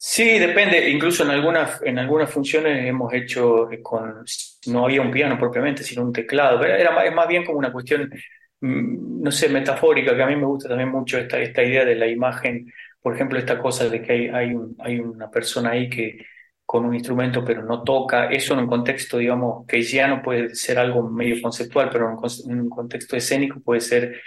Sí, 0.03 0.39
depende. 0.39 0.89
Incluso 0.89 1.23
en 1.23 1.29
algunas, 1.29 1.79
en 1.83 1.99
algunas 1.99 2.29
funciones 2.31 2.87
hemos 2.87 3.13
hecho 3.13 3.69
con, 3.83 4.25
no 4.67 4.85
había 4.85 5.01
un 5.01 5.11
piano 5.11 5.37
propiamente, 5.37 5.83
sino 5.83 6.01
un 6.03 6.11
teclado. 6.11 6.63
Era 6.63 6.91
más, 6.91 7.05
es 7.05 7.13
más 7.13 7.27
bien 7.27 7.45
como 7.45 7.59
una 7.59 7.71
cuestión, 7.71 8.09
mm, 8.61 9.21
no 9.21 9.31
sé, 9.31 9.47
metafórica, 9.49 10.15
que 10.15 10.23
a 10.23 10.25
mí 10.27 10.35
me 10.35 10.45
gusta 10.47 10.69
también 10.69 10.89
mucho 10.89 11.19
esta, 11.19 11.39
esta 11.39 11.63
idea 11.63 11.85
de 11.85 11.95
la 11.95 12.07
imagen. 12.07 12.71
Por 13.01 13.13
ejemplo, 13.15 13.37
esta 13.37 13.59
cosa 13.59 13.87
de 13.89 14.01
que 14.01 14.11
hay, 14.13 14.27
hay, 14.29 14.53
un, 14.55 14.75
hay 14.79 14.99
una 14.99 15.29
persona 15.29 15.71
ahí 15.71 15.87
que, 15.89 16.25
con 16.65 16.85
un 16.85 16.93
instrumento 16.95 17.43
pero 17.43 17.63
no 17.63 17.83
toca, 17.83 18.27
eso 18.31 18.53
en 18.53 18.61
un 18.61 18.67
contexto, 18.67 19.17
digamos, 19.17 19.67
que 19.67 19.81
ya 19.83 20.07
no 20.07 20.21
puede 20.21 20.55
ser 20.55 20.79
algo 20.79 21.07
medio 21.09 21.41
conceptual, 21.41 21.89
pero 21.91 22.17
en 22.47 22.59
un 22.61 22.69
contexto 22.69 23.15
escénico 23.17 23.59
puede 23.59 23.81
ser 23.81 24.21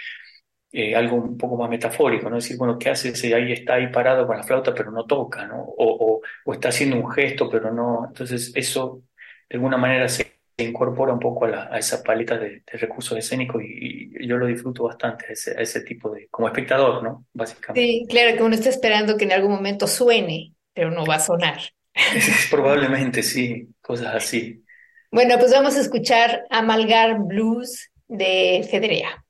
eh, 0.77 0.93
algo 0.93 1.15
un 1.15 1.37
poco 1.37 1.55
más 1.55 1.69
metafórico, 1.69 2.29
¿no? 2.29 2.35
decir, 2.35 2.57
bueno, 2.57 2.77
¿qué 2.77 2.89
hace 2.89 3.15
si 3.15 3.31
ahí 3.31 3.53
está 3.53 3.75
ahí 3.75 3.87
parado 3.87 4.27
con 4.27 4.35
la 4.35 4.43
flauta 4.43 4.73
pero 4.73 4.91
no 4.91 5.05
toca, 5.05 5.47
¿no? 5.47 5.61
O, 5.61 6.21
o, 6.45 6.53
está 6.53 6.67
haciendo 6.67 6.97
un 6.97 7.09
gesto 7.09 7.49
pero 7.49 7.71
no, 7.71 8.03
entonces 8.05 8.51
eso 8.53 9.03
de 9.47 9.55
alguna 9.55 9.77
manera 9.77 10.09
se 10.09 10.35
incorpora 10.57 11.13
un 11.13 11.19
poco 11.19 11.45
a, 11.45 11.73
a 11.73 11.79
esa 11.79 12.03
paleta 12.03 12.37
de, 12.37 12.63
recursos 12.73 13.17
escénicos 13.17 13.63
y, 13.63 14.27
yo 14.27 14.35
lo 14.35 14.47
disfruto 14.47 14.83
bastante, 14.83 15.27
a 15.29 15.31
ese, 15.31 15.55
ese 15.57 15.79
tipo 15.79 16.09
de, 16.09 16.27
como 16.27 16.49
espectador, 16.49 17.01
¿no? 17.01 17.25
Básicamente. 17.31 17.79
Sí, 17.79 18.05
claro 18.09 18.35
que 18.35 18.43
uno 18.43 18.55
está 18.55 18.67
esperando 18.67 19.15
que 19.15 19.23
en 19.23 19.31
algún 19.31 19.51
momento 19.51 19.87
suene, 19.87 20.51
pero 20.73 20.91
no 20.91 21.05
va 21.05 21.15
a 21.15 21.19
sonar. 21.19 21.59
Probablemente 22.51 23.23
sí, 23.23 23.69
cosas 23.81 24.13
así. 24.13 24.61
Bueno, 25.09 25.37
pues 25.39 25.53
vamos 25.53 25.77
a 25.77 25.79
escuchar 25.79 26.43
Amalgar 26.49 27.19
Blues 27.19 27.91
de 28.09 28.67
Federea. 28.69 29.24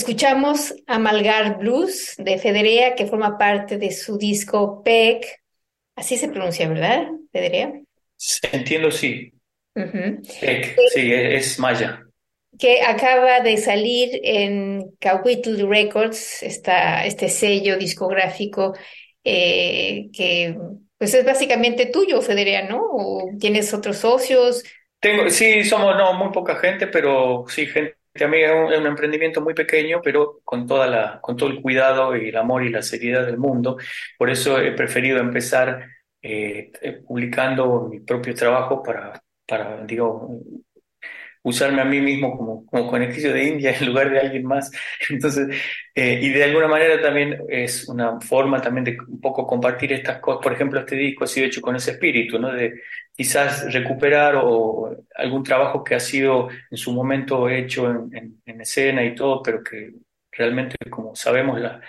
Escuchamos 0.00 0.74
Amalgar 0.86 1.58
Blues 1.58 2.14
de 2.16 2.38
Federea, 2.38 2.94
que 2.94 3.06
forma 3.06 3.36
parte 3.36 3.76
de 3.76 3.92
su 3.92 4.16
disco 4.16 4.82
PEC. 4.82 5.26
Así 5.94 6.16
se 6.16 6.28
pronuncia, 6.28 6.66
¿verdad, 6.70 7.06
Federea? 7.30 7.74
Entiendo, 8.50 8.90
sí. 8.90 9.30
PEC, 9.74 10.78
sí, 10.94 11.12
es 11.12 11.58
maya. 11.58 12.02
Que 12.58 12.80
acaba 12.80 13.40
de 13.40 13.58
salir 13.58 14.18
en 14.22 14.90
Cahuitl 14.98 15.68
Records, 15.68 16.42
esta, 16.44 17.04
este 17.04 17.28
sello 17.28 17.76
discográfico 17.76 18.72
eh, 19.22 20.08
que 20.14 20.56
pues 20.96 21.12
es 21.12 21.26
básicamente 21.26 21.86
tuyo, 21.86 22.22
Federea, 22.22 22.66
¿no? 22.66 22.80
¿O 22.90 23.28
tienes 23.38 23.74
otros 23.74 23.98
socios? 23.98 24.64
Tengo, 24.98 25.28
sí, 25.28 25.62
somos 25.62 25.94
no, 25.94 26.14
muy 26.14 26.32
poca 26.32 26.56
gente, 26.56 26.86
pero 26.86 27.44
sí, 27.48 27.66
gente 27.66 27.99
a 28.24 28.28
mí 28.28 28.38
es 28.38 28.50
un, 28.50 28.86
emprendimiento 28.86 29.40
muy 29.40 29.54
pequeño, 29.54 30.00
pero 30.02 30.40
con, 30.44 30.66
toda 30.66 30.86
la, 30.86 31.20
con 31.20 31.36
todo 31.36 31.48
el 31.48 31.60
cuidado 31.60 32.16
y 32.16 32.28
el 32.28 32.36
amor 32.36 32.64
y 32.64 32.70
la 32.70 32.82
seriedad 32.82 33.26
del 33.26 33.38
mundo. 33.38 33.76
Por 34.18 34.30
eso 34.30 34.58
he 34.60 34.72
preferido 34.72 35.18
empezar 35.18 35.86
eh, 36.22 36.70
eh, 36.82 37.02
publicando 37.06 37.88
mi 37.90 38.00
propio 38.00 38.34
trabajo 38.34 38.82
para, 38.82 39.22
para 39.46 39.84
digo, 39.84 40.40
usarme 41.42 41.80
a 41.80 41.84
mí 41.84 42.00
mismo 42.00 42.36
como, 42.36 42.66
como 42.66 42.86
conejillo 42.86 43.32
de 43.32 43.44
India 43.44 43.74
en 43.80 43.86
lugar 43.86 44.10
de 44.10 44.20
alguien 44.20 44.44
más. 44.44 44.70
Entonces, 45.08 45.48
eh, 45.94 46.20
y 46.22 46.30
de 46.30 46.44
alguna 46.44 46.68
manera 46.68 47.00
también 47.00 47.38
es 47.48 47.88
una 47.88 48.20
forma 48.20 48.60
también 48.60 48.84
de 48.84 48.98
un 49.08 49.20
poco 49.20 49.46
compartir 49.46 49.92
estas 49.92 50.20
cosas. 50.20 50.42
Por 50.42 50.52
ejemplo, 50.52 50.80
este 50.80 50.96
disco 50.96 51.24
ha 51.24 51.26
sido 51.26 51.46
hecho 51.46 51.60
con 51.60 51.76
ese 51.76 51.92
espíritu, 51.92 52.38
¿no? 52.38 52.52
De 52.52 52.82
quizás 53.14 53.72
recuperar 53.72 54.34
o 54.36 54.96
algún 55.14 55.42
trabajo 55.42 55.84
que 55.84 55.94
ha 55.94 56.00
sido 56.00 56.48
en 56.70 56.76
su 56.76 56.92
momento 56.92 57.48
hecho 57.48 57.90
en, 57.90 58.40
en, 58.44 58.60
escena 58.60 59.04
y 59.04 59.14
todo, 59.14 59.42
pero 59.42 59.62
que 59.62 59.92
realmente, 60.32 60.76
como 60.90 61.14
sabemos, 61.14 61.60
la, 61.60 61.80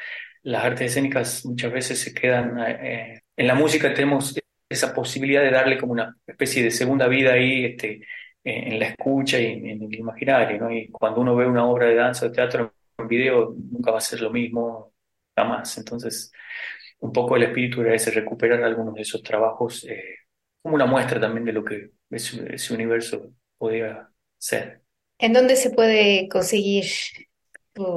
las 0.44 0.64
artes 0.64 0.92
escénicas 0.92 1.46
muchas 1.46 1.72
veces 1.72 2.00
se 2.00 2.14
quedan... 2.14 2.58
Eh, 2.60 3.22
en 3.38 3.48
la 3.48 3.56
música 3.56 3.94
tenemos 3.94 4.36
esa 4.70 4.94
posibilidad 4.94 5.42
de 5.42 5.52
darle 5.52 5.78
como 5.78 5.94
una 5.94 6.16
especie 6.26 6.64
de 6.64 6.72
segunda 6.72 7.08
vida 7.08 7.34
ahí, 7.34 7.66
este, 7.66 8.02
en, 8.44 8.80
la 8.80 8.88
escucha 8.88 9.40
y 9.40 9.46
en, 9.46 9.84
el 9.84 9.94
imaginario, 9.94 10.60
¿no? 10.60 10.72
Y 10.72 10.90
cuando 10.90 11.22
uno 11.22 11.36
ve 11.36 11.46
una 11.46 11.66
obra 11.66 11.86
de 11.88 11.96
danza 11.96 12.26
o 12.26 12.30
de 12.30 12.36
teatro 12.36 12.74
en 12.98 13.08
video, 13.08 13.56
nunca 13.72 13.92
va 13.92 14.00
a 14.00 14.02
ser 14.02 14.22
lo 14.22 14.32
mismo, 14.32 14.94
jamás. 15.36 15.78
Entonces, 15.78 16.32
un 17.00 17.12
poco 17.12 17.36
el 17.36 17.44
espíritu 17.44 17.82
era 17.82 17.94
ese, 17.96 18.12
recuperar 18.12 18.64
algunos 18.64 18.94
de 18.96 19.02
esos 19.02 19.22
trabajos 19.24 19.84
eh, 19.86 20.04
como 20.62 20.76
una 20.76 20.86
muestra 20.86 21.20
también 21.20 21.46
de 21.46 21.54
lo 21.54 21.64
que 21.64 21.92
ese, 22.10 22.54
ese 22.54 22.74
universo 22.74 23.32
podía 23.58 24.10
ser. 24.38 24.82
¿En 25.18 25.34
dónde 25.34 25.56
se 25.56 25.72
puede 25.72 26.28
conseguir? 26.30 26.86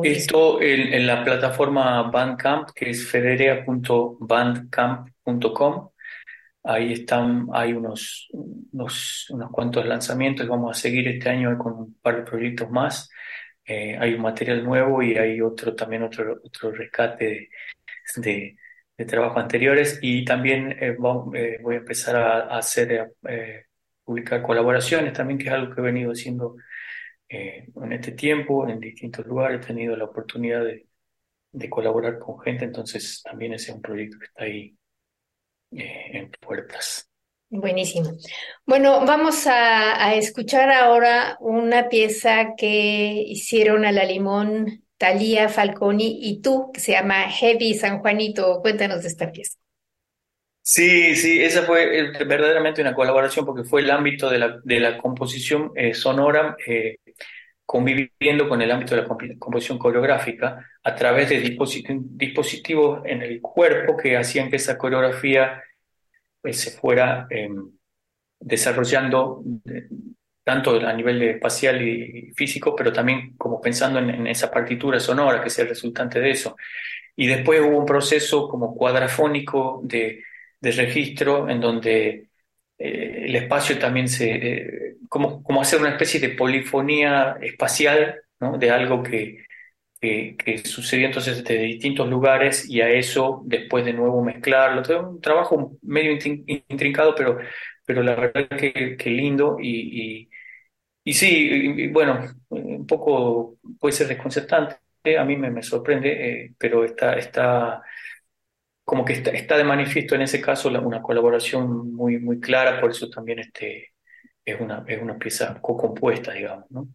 Esto 0.04 0.62
en, 0.62 0.92
en, 0.92 1.04
la 1.06 1.24
plataforma 1.24 2.02
Bandcamp, 2.10 2.70
que 2.74 2.90
es 2.90 3.08
federea.bandcamp.com. 3.08 5.88
Ahí 6.66 6.94
están, 6.94 7.48
hay 7.52 7.74
unos, 7.74 8.28
unos, 8.32 9.28
unos 9.30 9.50
cuantos 9.50 9.84
lanzamientos, 9.84 10.48
vamos 10.48 10.76
a 10.76 10.80
seguir 10.80 11.06
este 11.08 11.28
año 11.28 11.58
con 11.58 11.72
un 11.74 11.94
par 12.00 12.16
de 12.16 12.22
proyectos 12.22 12.70
más. 12.70 13.10
Eh, 13.66 13.96
hay 13.98 14.14
un 14.14 14.22
material 14.22 14.64
nuevo 14.64 15.02
y 15.02 15.16
hay 15.16 15.40
otro 15.42 15.74
también 15.74 16.02
otro, 16.02 16.40
otro 16.42 16.72
rescate 16.72 17.50
de, 18.16 18.56
de, 18.96 19.04
trabajos 19.04 19.42
anteriores. 19.42 19.98
Y 20.02 20.24
también 20.24 20.72
eh, 20.72 20.96
eh, 21.34 21.58
voy 21.62 21.74
a 21.74 21.78
empezar 21.78 22.16
a, 22.16 22.56
hacer, 22.56 23.12
publicar 24.04 24.42
colaboraciones 24.42 25.12
también, 25.12 25.38
que 25.38 25.48
es 25.48 25.52
algo 25.52 25.74
que 25.74 25.80
he 25.80 25.84
venido 25.84 26.12
haciendo 26.12 26.56
en 27.28 27.92
este 27.92 28.12
tiempo, 28.12 28.68
en 28.68 28.80
distintos 28.80 29.26
lugares, 29.26 29.60
he 29.62 29.66
tenido 29.66 29.96
la 29.96 30.04
oportunidad 30.04 30.64
de, 30.64 30.86
de 31.52 31.70
colaborar 31.70 32.18
con 32.18 32.40
gente, 32.40 32.64
entonces 32.64 33.22
también 33.22 33.54
ese 33.54 33.70
es 33.70 33.76
un 33.76 33.82
proyecto 33.82 34.18
que 34.18 34.26
está 34.26 34.44
ahí 34.44 34.76
eh, 35.76 36.10
en 36.12 36.30
puertas. 36.40 37.08
Buenísimo. 37.50 38.12
Bueno, 38.66 39.06
vamos 39.06 39.46
a, 39.46 40.14
escuchar 40.14 40.70
ahora 40.70 41.36
una 41.40 41.88
pieza 41.88 42.54
que 42.56 43.24
hicieron 43.26 43.84
a 43.84 43.92
la 43.92 44.04
limón 44.04 44.84
Talía 44.96 45.48
Falconi 45.48 46.18
y 46.22 46.40
tú, 46.40 46.70
que 46.72 46.80
se 46.80 46.92
llama 46.92 47.30
Heavy 47.30 47.74
San 47.74 48.00
Juanito. 48.00 48.60
Cuéntanos 48.60 49.02
de 49.02 49.08
esta 49.08 49.30
pieza. 49.30 49.58
Sí, 50.62 51.14
sí, 51.14 51.42
esa 51.42 51.62
fue 51.62 51.98
eh, 51.98 52.24
verdaderamente 52.24 52.80
una 52.80 52.94
colaboración 52.94 53.44
porque 53.44 53.64
fue 53.64 53.82
el 53.82 53.90
ámbito 53.90 54.30
de 54.30 54.38
la, 54.38 54.60
de 54.64 54.80
la 54.80 54.96
composición 54.98 55.72
eh, 55.76 55.92
sonora 55.92 56.56
conviviendo 57.66 58.48
con 58.48 58.60
el 58.60 58.70
ámbito 58.70 58.94
de 58.94 59.02
la 59.02 59.08
composición 59.38 59.78
coreográfica 59.78 60.64
a 60.82 60.94
través 60.94 61.30
de 61.30 61.40
dispositivos 61.40 63.02
en 63.06 63.22
el 63.22 63.40
cuerpo 63.40 63.96
que 63.96 64.16
hacían 64.16 64.50
que 64.50 64.56
esa 64.56 64.76
coreografía 64.76 65.62
pues, 66.40 66.60
se 66.60 66.70
fuera 66.72 67.26
em, 67.30 67.70
desarrollando 68.38 69.42
eh, 69.66 69.88
tanto 70.42 70.78
a 70.86 70.92
nivel 70.92 71.22
espacial 71.22 71.80
y 71.80 72.32
físico, 72.36 72.76
pero 72.76 72.92
también 72.92 73.34
como 73.38 73.60
pensando 73.60 73.98
en, 73.98 74.26
esa 74.26 74.50
partitura 74.50 75.00
sonora 75.00 75.40
que 75.40 75.48
es 75.48 75.58
el 75.58 75.68
resultante 75.68 76.20
de 76.20 76.30
eso. 76.30 76.56
Y 77.16 77.26
después 77.26 77.60
hubo 77.60 77.78
un 77.78 77.86
proceso 77.86 78.48
como 78.48 78.74
cuadrafónico 78.74 79.80
de, 79.84 80.22
de 80.60 80.72
registro 80.72 81.48
en 81.48 81.60
donde 81.60 82.28
eh, 82.78 83.24
el 83.26 83.36
espacio 83.36 83.78
también 83.78 84.08
se, 84.08 84.30
eh, 84.34 84.96
como, 85.08 85.42
como 85.42 85.60
hacer 85.62 85.80
una 85.80 85.90
especie 85.90 86.20
de 86.20 86.30
polifonía 86.30 87.36
espacial, 87.40 88.20
de 88.58 88.70
algo 88.70 89.02
que, 89.02 89.44
que, 90.00 90.58
sucedió 90.64 91.06
entonces 91.06 91.42
desde 91.42 91.62
distintos 91.62 92.08
lugares 92.08 92.68
y 92.68 92.80
a 92.80 92.90
eso 92.90 93.42
después 93.46 93.84
de 93.84 93.92
nuevo 93.92 94.22
mezclarlo. 94.22 94.82
Todo 94.82 95.10
un 95.10 95.20
trabajo 95.20 95.72
medio 95.82 96.12
intrincado, 96.12 97.14
pero, 97.14 97.38
pero 97.84 98.02
la 98.02 98.14
verdad 98.14 98.48
que, 98.48 98.96
que 98.96 99.10
lindo 99.10 99.56
y, 99.60 100.28
y, 101.04 101.12
sí, 101.14 101.88
bueno, 101.88 102.20
un 102.50 102.86
poco 102.86 103.58
puede 103.78 103.92
ser 103.92 104.08
desconcertante, 104.08 104.76
a 105.18 105.24
mí 105.24 105.36
me, 105.36 105.50
me 105.50 105.62
sorprende, 105.62 106.44
eh, 106.44 106.54
pero 106.58 106.84
está, 106.84 107.14
está 107.14 107.82
como 108.84 109.04
que 109.04 109.14
está, 109.14 109.30
está, 109.30 109.56
de 109.56 109.64
manifiesto 109.64 110.14
en 110.14 110.22
ese 110.22 110.40
caso 110.40 110.68
una 110.68 111.02
colaboración 111.02 111.92
muy, 111.94 112.18
muy 112.18 112.40
clara, 112.40 112.80
por 112.80 112.90
eso 112.90 113.08
también 113.08 113.38
este, 113.38 113.92
es, 114.44 114.60
una, 114.60 114.84
es 114.86 115.00
una 115.00 115.18
pieza 115.18 115.58
co-compuesta, 115.60 116.32
digamos, 116.32 116.70
¿no? 116.70 116.88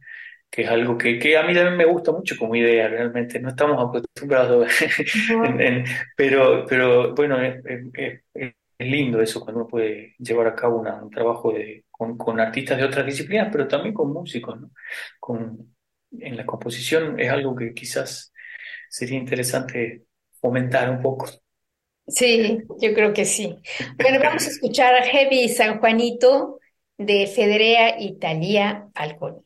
que 0.50 0.64
es 0.64 0.70
algo 0.70 0.98
que, 0.98 1.20
que, 1.20 1.38
a 1.38 1.44
mí 1.44 1.54
también 1.54 1.78
me 1.78 1.86
gusta 1.86 2.12
mucho 2.12 2.36
como 2.38 2.56
idea, 2.56 2.88
realmente 2.88 3.40
no 3.40 3.50
estamos 3.50 3.78
acostumbrados, 3.78 4.68
pero, 6.18 6.66
pero 6.68 7.14
bueno, 7.14 7.40
es, 7.42 7.64
es, 7.94 8.22
es, 8.34 8.54
lindo 8.80 9.22
eso 9.22 9.42
cuando 9.42 9.62
uno 9.62 9.68
puede 9.70 10.16
llevar 10.18 10.48
a 10.48 10.56
cabo 10.56 10.80
un 10.80 11.10
trabajo 11.10 11.52
de, 11.52 11.84
con, 11.92 12.18
con, 12.18 12.40
artistas 12.40 12.78
de 12.78 12.86
otras 12.86 13.06
disciplinas, 13.06 13.50
pero 13.52 13.68
también 13.68 13.94
con 13.94 14.14
músicos, 14.14 14.60
¿no? 14.60 14.72
Con, 15.20 15.76
en 16.18 16.38
la 16.38 16.46
composición 16.46 17.20
es 17.20 17.30
algo 17.30 17.56
que 17.56 17.74
quizás 17.74 18.34
sería 18.90 19.18
interesante 19.20 20.04
fomentar 20.40 20.90
un 20.90 21.02
poco. 21.02 21.28
Sí, 22.10 22.58
yo 22.82 22.94
creo 22.94 23.14
que 23.14 23.26
sí. 23.26 23.56
Bueno, 24.02 24.20
vamos 24.20 24.46
a 24.46 24.50
escuchar 24.50 24.96
a 24.96 25.04
Heavy 25.04 25.48
San 25.50 25.80
Juanito 25.80 26.60
de 26.98 27.28
Federea 27.28 28.02
Italia 28.02 28.90
Alconi. 28.96 29.40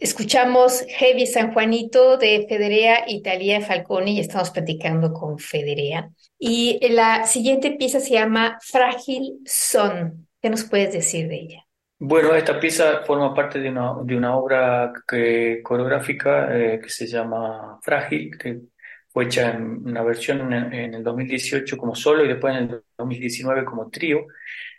Escuchamos 0.00 0.84
Heavy 0.88 1.26
San 1.26 1.52
Juanito 1.52 2.18
de 2.18 2.46
Federea 2.48 3.04
Italia 3.08 3.60
Falconi 3.60 4.16
y 4.16 4.20
estamos 4.20 4.50
platicando 4.50 5.12
con 5.12 5.40
Federea. 5.40 6.10
Y 6.38 6.78
la 6.90 7.24
siguiente 7.24 7.72
pieza 7.72 7.98
se 7.98 8.12
llama 8.12 8.58
Frágil 8.62 9.40
Son. 9.44 10.28
¿Qué 10.40 10.50
nos 10.50 10.62
puedes 10.62 10.92
decir 10.92 11.26
de 11.26 11.34
ella? 11.34 11.66
Bueno, 11.98 12.32
esta 12.36 12.60
pieza 12.60 13.02
forma 13.04 13.34
parte 13.34 13.58
de 13.58 13.70
una, 13.70 13.94
de 14.04 14.16
una 14.16 14.36
obra 14.36 14.92
que, 15.06 15.60
coreográfica 15.64 16.56
eh, 16.56 16.78
que 16.80 16.90
se 16.90 17.08
llama 17.08 17.80
Frágil, 17.82 18.38
que 18.38 18.60
fue 19.08 19.24
hecha 19.24 19.50
en 19.50 19.84
una 19.84 20.04
versión 20.04 20.52
en, 20.52 20.94
el 20.94 21.02
2018 21.02 21.76
como 21.76 21.96
solo 21.96 22.24
y 22.24 22.28
después 22.28 22.56
en 22.56 22.70
el 22.70 22.82
2019 22.96 23.64
como 23.64 23.90
trío, 23.90 24.26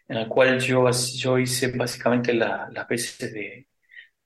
en 0.08 0.16
el 0.16 0.30
cual 0.30 0.62
yo, 0.62 0.90
yo 0.90 1.38
hice 1.38 1.74
básicamente 1.76 2.34
las 2.34 2.88
veces 2.88 3.34
de, 3.34 3.68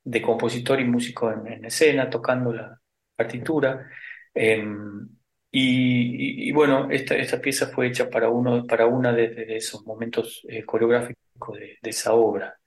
de 0.03 0.21
compositor 0.21 0.79
y 0.79 0.85
músico 0.85 1.31
en, 1.31 1.65
escena, 1.65 2.09
tocando 2.09 2.53
la 2.53 2.79
partitura. 3.15 3.89
Em, 4.33 5.07
y, 5.51 6.51
bueno, 6.51 6.89
esta, 6.91 7.15
esta 7.15 7.39
pieza 7.39 7.67
fue 7.67 7.87
hecha 7.87 8.09
para, 8.09 8.29
uno, 8.29 8.65
para 8.65 8.87
una 8.87 9.13
de, 9.13 9.57
esos 9.57 9.85
momentos 9.85 10.41
eh, 10.49 10.63
coreográficos 10.65 11.57
de, 11.59 11.77
esa 11.83 12.13
obra. 12.13 12.57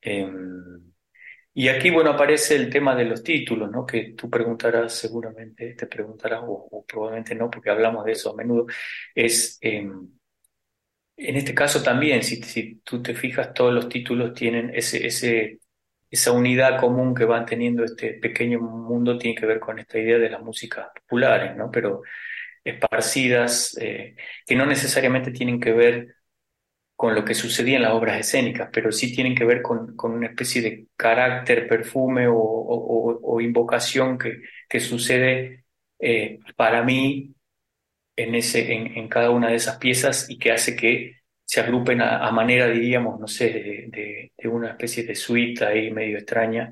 Em, 0.00 0.92
y 1.54 1.68
aquí, 1.68 1.90
bueno, 1.90 2.10
aparece 2.10 2.54
el 2.56 2.68
tema 2.70 2.94
de 2.94 3.06
los 3.06 3.22
títulos, 3.22 3.70
¿no? 3.70 3.86
Que 3.86 4.12
tú 4.14 4.28
preguntarás 4.28 4.92
seguramente, 4.94 5.74
te 5.74 5.86
preguntarás, 5.86 6.42
o, 6.46 6.84
probablemente 6.86 7.34
no, 7.34 7.50
porque 7.50 7.70
hablamos 7.70 8.04
de 8.04 8.12
eso 8.12 8.30
a 8.30 8.36
menudo. 8.36 8.66
Es, 9.14 9.58
em, 9.62 10.10
en 11.16 11.36
este 11.36 11.54
caso 11.54 11.82
también, 11.82 12.22
si, 12.22 12.36
si 12.42 12.76
tú 12.84 13.02
te 13.02 13.14
fijas, 13.14 13.54
todos 13.54 13.72
los 13.72 13.88
títulos 13.88 14.34
tienen 14.34 14.70
ese, 14.74 15.06
ese 15.06 15.60
esa 16.16 16.32
unidad 16.32 16.80
común 16.80 17.14
que 17.14 17.24
van 17.24 17.46
teniendo 17.46 17.84
este 17.84 18.14
pequeño 18.14 18.60
mundo 18.60 19.18
tiene 19.18 19.36
que 19.38 19.46
ver 19.46 19.60
con 19.60 19.78
esta 19.78 19.98
idea 19.98 20.18
de 20.18 20.30
las 20.30 20.42
músicas 20.42 20.88
populares, 20.94 21.56
¿no? 21.56 21.70
Pero 21.70 22.02
esparcidas, 22.64 23.76
eh, 23.80 24.16
que 24.46 24.56
no 24.56 24.66
necesariamente 24.66 25.30
tienen 25.32 25.60
que 25.60 25.72
ver 25.72 26.16
con 26.96 27.14
lo 27.14 27.24
que 27.24 27.34
sucedía 27.34 27.76
en 27.76 27.82
las 27.82 27.92
obras 27.92 28.18
escénicas, 28.20 28.70
pero 28.72 28.92
sí 28.92 29.14
tienen 29.14 29.34
que 29.34 29.44
ver 29.44 29.62
con, 29.62 29.94
una 30.02 30.28
especie 30.28 30.62
de 30.62 30.88
carácter, 30.96 31.68
perfume 31.68 32.26
o, 32.30 33.40
invocación 33.40 34.18
que, 34.18 34.40
que 34.68 34.80
sucede 34.80 35.64
eh, 35.98 36.40
para 36.56 36.82
mí 36.82 37.34
en, 38.16 38.34
ese, 38.34 38.72
en 38.72 39.08
cada 39.08 39.30
una 39.30 39.48
de 39.50 39.56
esas 39.56 39.78
piezas 39.78 40.30
y 40.30 40.38
que 40.38 40.52
hace 40.52 40.76
que 40.76 41.16
se 41.46 41.60
agrupen 41.60 42.00
a, 42.02 42.30
manera, 42.32 42.66
diríamos, 42.66 43.20
no 43.20 43.28
sé, 43.28 43.88
de, 43.88 44.32
una 44.48 44.70
especie 44.70 45.04
de 45.04 45.14
suite 45.14 45.64
ahí 45.64 45.92
medio 45.92 46.18
extraña, 46.18 46.70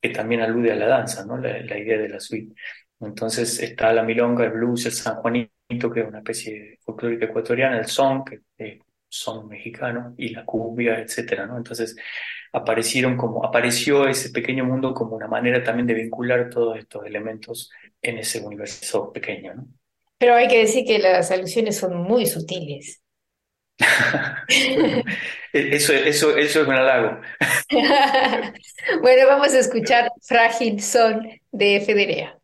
que 0.00 0.10
también 0.10 0.40
alude 0.40 0.72
a 0.72 0.74
la 0.74 0.86
danza, 0.86 1.24
¿no? 1.24 1.38
La, 1.38 1.78
idea 1.78 1.98
de 1.98 2.08
la 2.08 2.20
suite. 2.20 2.52
Entonces 3.00 3.60
está 3.60 3.92
la 3.92 4.02
milonga, 4.02 4.44
el 4.44 4.50
blues, 4.52 4.86
el 4.86 4.92
San 4.92 5.16
Juanito, 5.16 5.90
que 5.92 6.00
es 6.00 6.08
una 6.08 6.18
especie 6.18 6.52
de 6.52 6.78
folclórica 6.84 7.26
ecuatoriana, 7.26 7.78
el 7.78 7.86
son, 7.86 8.24
que 8.24 8.40
es 8.58 8.78
son 9.08 9.48
mexicano, 9.48 10.14
y 10.18 10.30
la 10.30 10.44
cumbia, 10.44 10.98
etcétera, 10.98 11.46
¿no? 11.46 11.56
Entonces 11.56 11.96
aparecieron 12.52 13.16
como, 13.16 13.44
apareció 13.44 14.06
ese 14.08 14.30
pequeño 14.30 14.64
mundo 14.64 14.92
como 14.94 15.14
una 15.16 15.28
manera 15.28 15.62
también 15.62 15.86
de 15.86 15.94
vincular 15.94 16.50
todos 16.50 16.76
estos 16.76 17.06
elementos 17.06 17.70
en 18.02 18.18
ese 18.18 18.40
universo 18.40 19.12
pequeño, 19.12 19.54
¿no? 19.54 19.68
Pero 20.18 20.34
hay 20.34 20.48
que 20.48 20.58
decir 20.58 20.84
que 20.84 20.98
las 20.98 21.30
alusiones 21.30 21.76
son 21.76 21.96
muy 21.96 22.26
sutiles. 22.26 23.00
eso, 25.52 25.92
eso, 25.92 26.36
eso 26.36 26.60
es 26.62 26.66
un 26.66 26.74
halago. 26.74 27.20
bueno, 29.02 29.26
vamos 29.26 29.54
a 29.54 29.58
escuchar 29.60 30.10
Frágil 30.22 30.82
Son 30.82 31.28
de 31.52 31.82
Federea. 31.84 32.37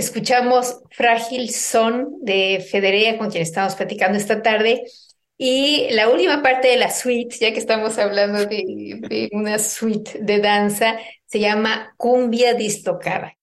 Escuchamos 0.00 0.80
Frágil 0.92 1.50
Son 1.50 2.08
de 2.22 2.66
Federea, 2.70 3.18
con 3.18 3.30
quien 3.30 3.42
estamos 3.42 3.74
platicando 3.74 4.16
esta 4.16 4.40
tarde. 4.40 4.84
Y 5.36 5.88
la 5.90 6.08
última 6.08 6.42
parte 6.42 6.68
de 6.68 6.78
la 6.78 6.90
suite, 6.90 7.36
ya 7.38 7.52
que 7.52 7.58
estamos 7.58 7.98
hablando 7.98 8.46
de, 8.46 8.98
de 8.98 9.28
una 9.32 9.58
suite 9.58 10.18
de 10.22 10.40
danza, 10.40 10.98
se 11.26 11.38
llama 11.38 11.92
Cumbia 11.98 12.54
Distocada. 12.54 13.36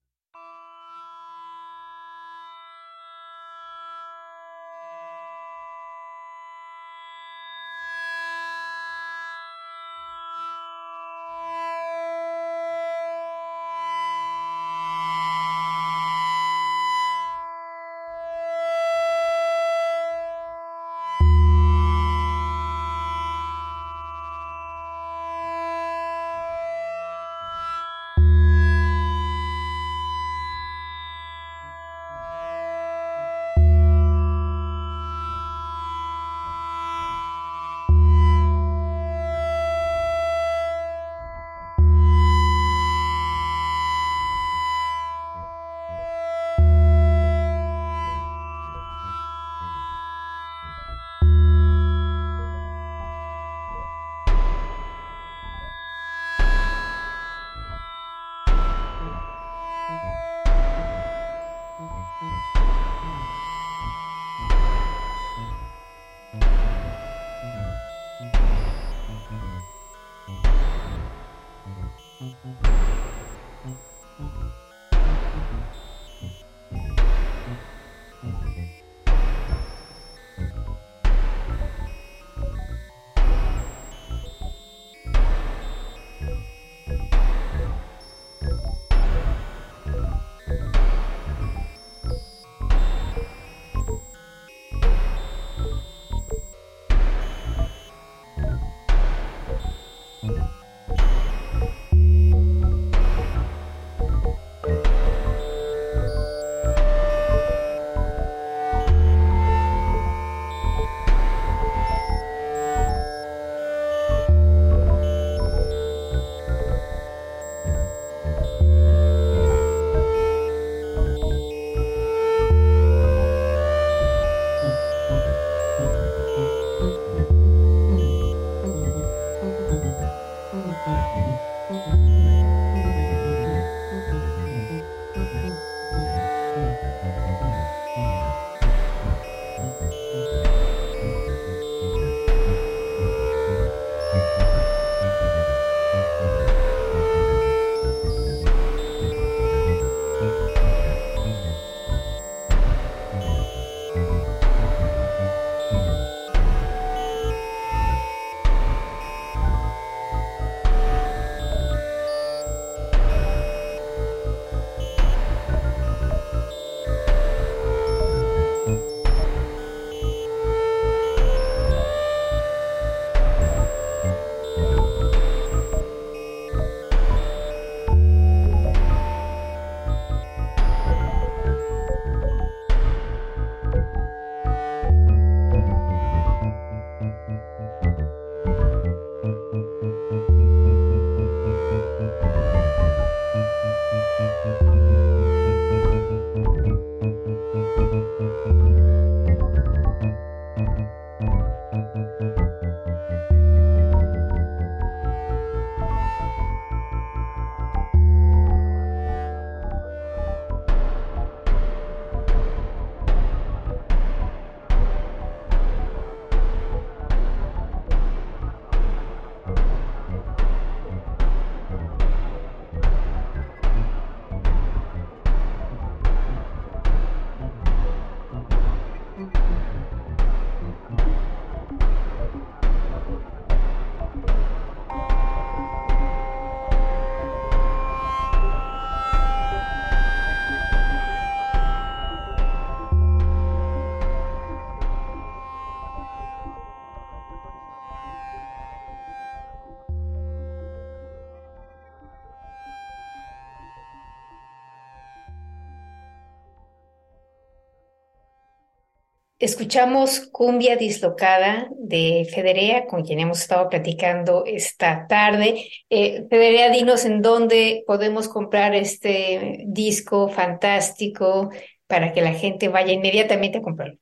Escuchamos 259.39 260.27
Cumbia 260.31 260.77
Dislocada 260.77 261.67
de 261.77 262.27
Federea, 262.33 262.88
con 262.88 263.03
quien 263.03 263.19
hemos 263.19 263.41
estado 263.41 263.69
platicando 263.69 264.43
esta 264.47 265.05
tarde. 265.05 265.63
Eh, 265.91 266.25
Federea, 266.27 266.71
dinos 266.71 267.05
en 267.05 267.21
dónde 267.21 267.83
podemos 267.85 268.29
comprar 268.29 268.73
este 268.73 269.63
disco 269.67 270.27
fantástico 270.27 271.51
para 271.85 272.13
que 272.13 272.21
la 272.21 272.33
gente 272.33 272.67
vaya 272.67 272.93
inmediatamente 272.93 273.59
a 273.59 273.61
comprarlo. 273.61 273.99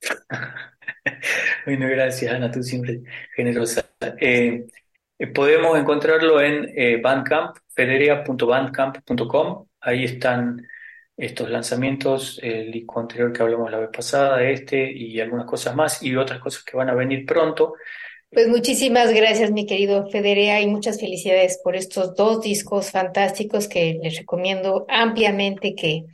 bueno, 1.66 1.88
gracias, 1.88 2.32
Ana, 2.32 2.52
tú 2.52 2.62
siempre 2.62 3.00
generosa. 3.34 3.90
Eh, 4.20 4.66
eh, 5.18 5.26
podemos 5.26 5.76
encontrarlo 5.76 6.40
en 6.40 7.02
Bandcamp, 7.02 7.56
federea.bandcamp.com. 7.74 9.66
Ahí 9.80 10.04
están 10.04 10.64
estos 11.16 11.48
lanzamientos, 11.50 12.38
el 12.42 12.70
disco 12.70 13.00
anterior 13.00 13.32
que 13.32 13.42
hablamos 13.42 13.70
la 13.70 13.78
vez 13.78 13.90
pasada, 13.90 14.42
este 14.48 14.90
y 14.92 15.18
algunas 15.20 15.46
cosas 15.46 15.74
más 15.74 16.02
y 16.02 16.14
otras 16.14 16.40
cosas 16.40 16.62
que 16.62 16.76
van 16.76 16.90
a 16.90 16.94
venir 16.94 17.24
pronto. 17.24 17.74
Pues 18.30 18.48
muchísimas 18.48 19.12
gracias, 19.14 19.50
mi 19.50 19.66
querido 19.66 20.08
Federea, 20.10 20.60
y 20.60 20.66
muchas 20.66 21.00
felicidades 21.00 21.60
por 21.62 21.76
estos 21.76 22.14
dos 22.16 22.42
discos 22.42 22.90
fantásticos 22.90 23.68
que 23.68 23.98
les 24.02 24.18
recomiendo 24.18 24.84
ampliamente 24.88 25.74
que, 25.74 26.04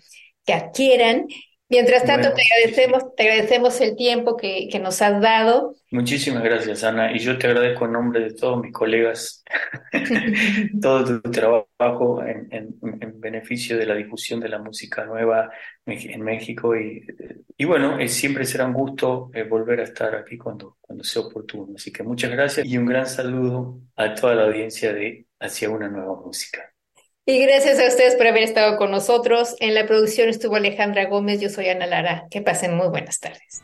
que 0.44 0.52
adquieran. 0.52 1.26
Mientras 1.72 2.04
tanto, 2.04 2.34
te 2.34 2.42
agradecemos, 2.42 3.14
te 3.16 3.22
agradecemos 3.22 3.80
el 3.80 3.96
tiempo 3.96 4.36
que, 4.36 4.68
que, 4.70 4.78
nos 4.78 5.00
has 5.00 5.22
dado. 5.22 5.74
Muchísimas 5.90 6.42
gracias, 6.42 6.84
Ana. 6.84 7.12
Y 7.12 7.18
yo 7.18 7.38
te 7.38 7.46
agradezco 7.46 7.86
en 7.86 7.92
nombre 7.92 8.20
de 8.20 8.34
todos 8.34 8.60
mis 8.62 8.74
colegas 8.74 9.42
todo 10.82 11.22
tu 11.22 11.30
trabajo 11.30 12.22
en, 12.22 12.46
en, 12.50 12.76
en, 12.82 13.18
beneficio 13.18 13.78
de 13.78 13.86
la 13.86 13.94
difusión 13.94 14.38
de 14.38 14.50
la 14.50 14.58
música 14.58 15.06
nueva 15.06 15.50
en 15.86 16.20
México. 16.20 16.76
Y, 16.76 17.06
y 17.56 17.64
bueno, 17.64 17.96
siempre 18.06 18.44
será 18.44 18.66
un 18.66 18.74
gusto 18.74 19.30
eh, 19.32 19.44
volver 19.44 19.80
a 19.80 19.84
estar 19.84 20.14
aquí 20.14 20.36
cuando, 20.36 20.76
cuando 20.78 21.02
sea 21.04 21.22
oportuno. 21.22 21.72
Así 21.74 21.90
que 21.90 22.02
muchas 22.02 22.30
gracias 22.32 22.66
y 22.66 22.76
un 22.76 22.84
gran 22.84 23.06
saludo 23.06 23.80
a 23.96 24.14
toda 24.14 24.34
la 24.34 24.44
audiencia 24.44 24.92
de 24.92 25.26
Hacia 25.40 25.70
una 25.70 25.88
nueva 25.88 26.14
música. 26.20 26.71
Y 27.32 27.38
gracias 27.38 27.78
a 27.78 27.88
ustedes 27.88 28.14
por 28.16 28.26
haber 28.26 28.42
estado 28.42 28.76
con 28.76 28.90
nosotros. 28.90 29.56
En 29.58 29.72
la 29.72 29.86
producción 29.86 30.28
estuvo 30.28 30.56
Alejandra 30.56 31.06
Gómez, 31.06 31.40
yo 31.40 31.48
soy 31.48 31.70
Ana 31.70 31.86
Lara. 31.86 32.26
Que 32.30 32.42
pasen 32.42 32.76
muy 32.76 32.88
buenas 32.88 33.20
tardes. 33.20 33.62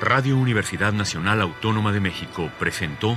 Radio 0.00 0.36
Universidad 0.36 0.92
Nacional 0.92 1.40
Autónoma 1.40 1.92
de 1.92 2.00
México 2.00 2.50
presentó 2.58 3.16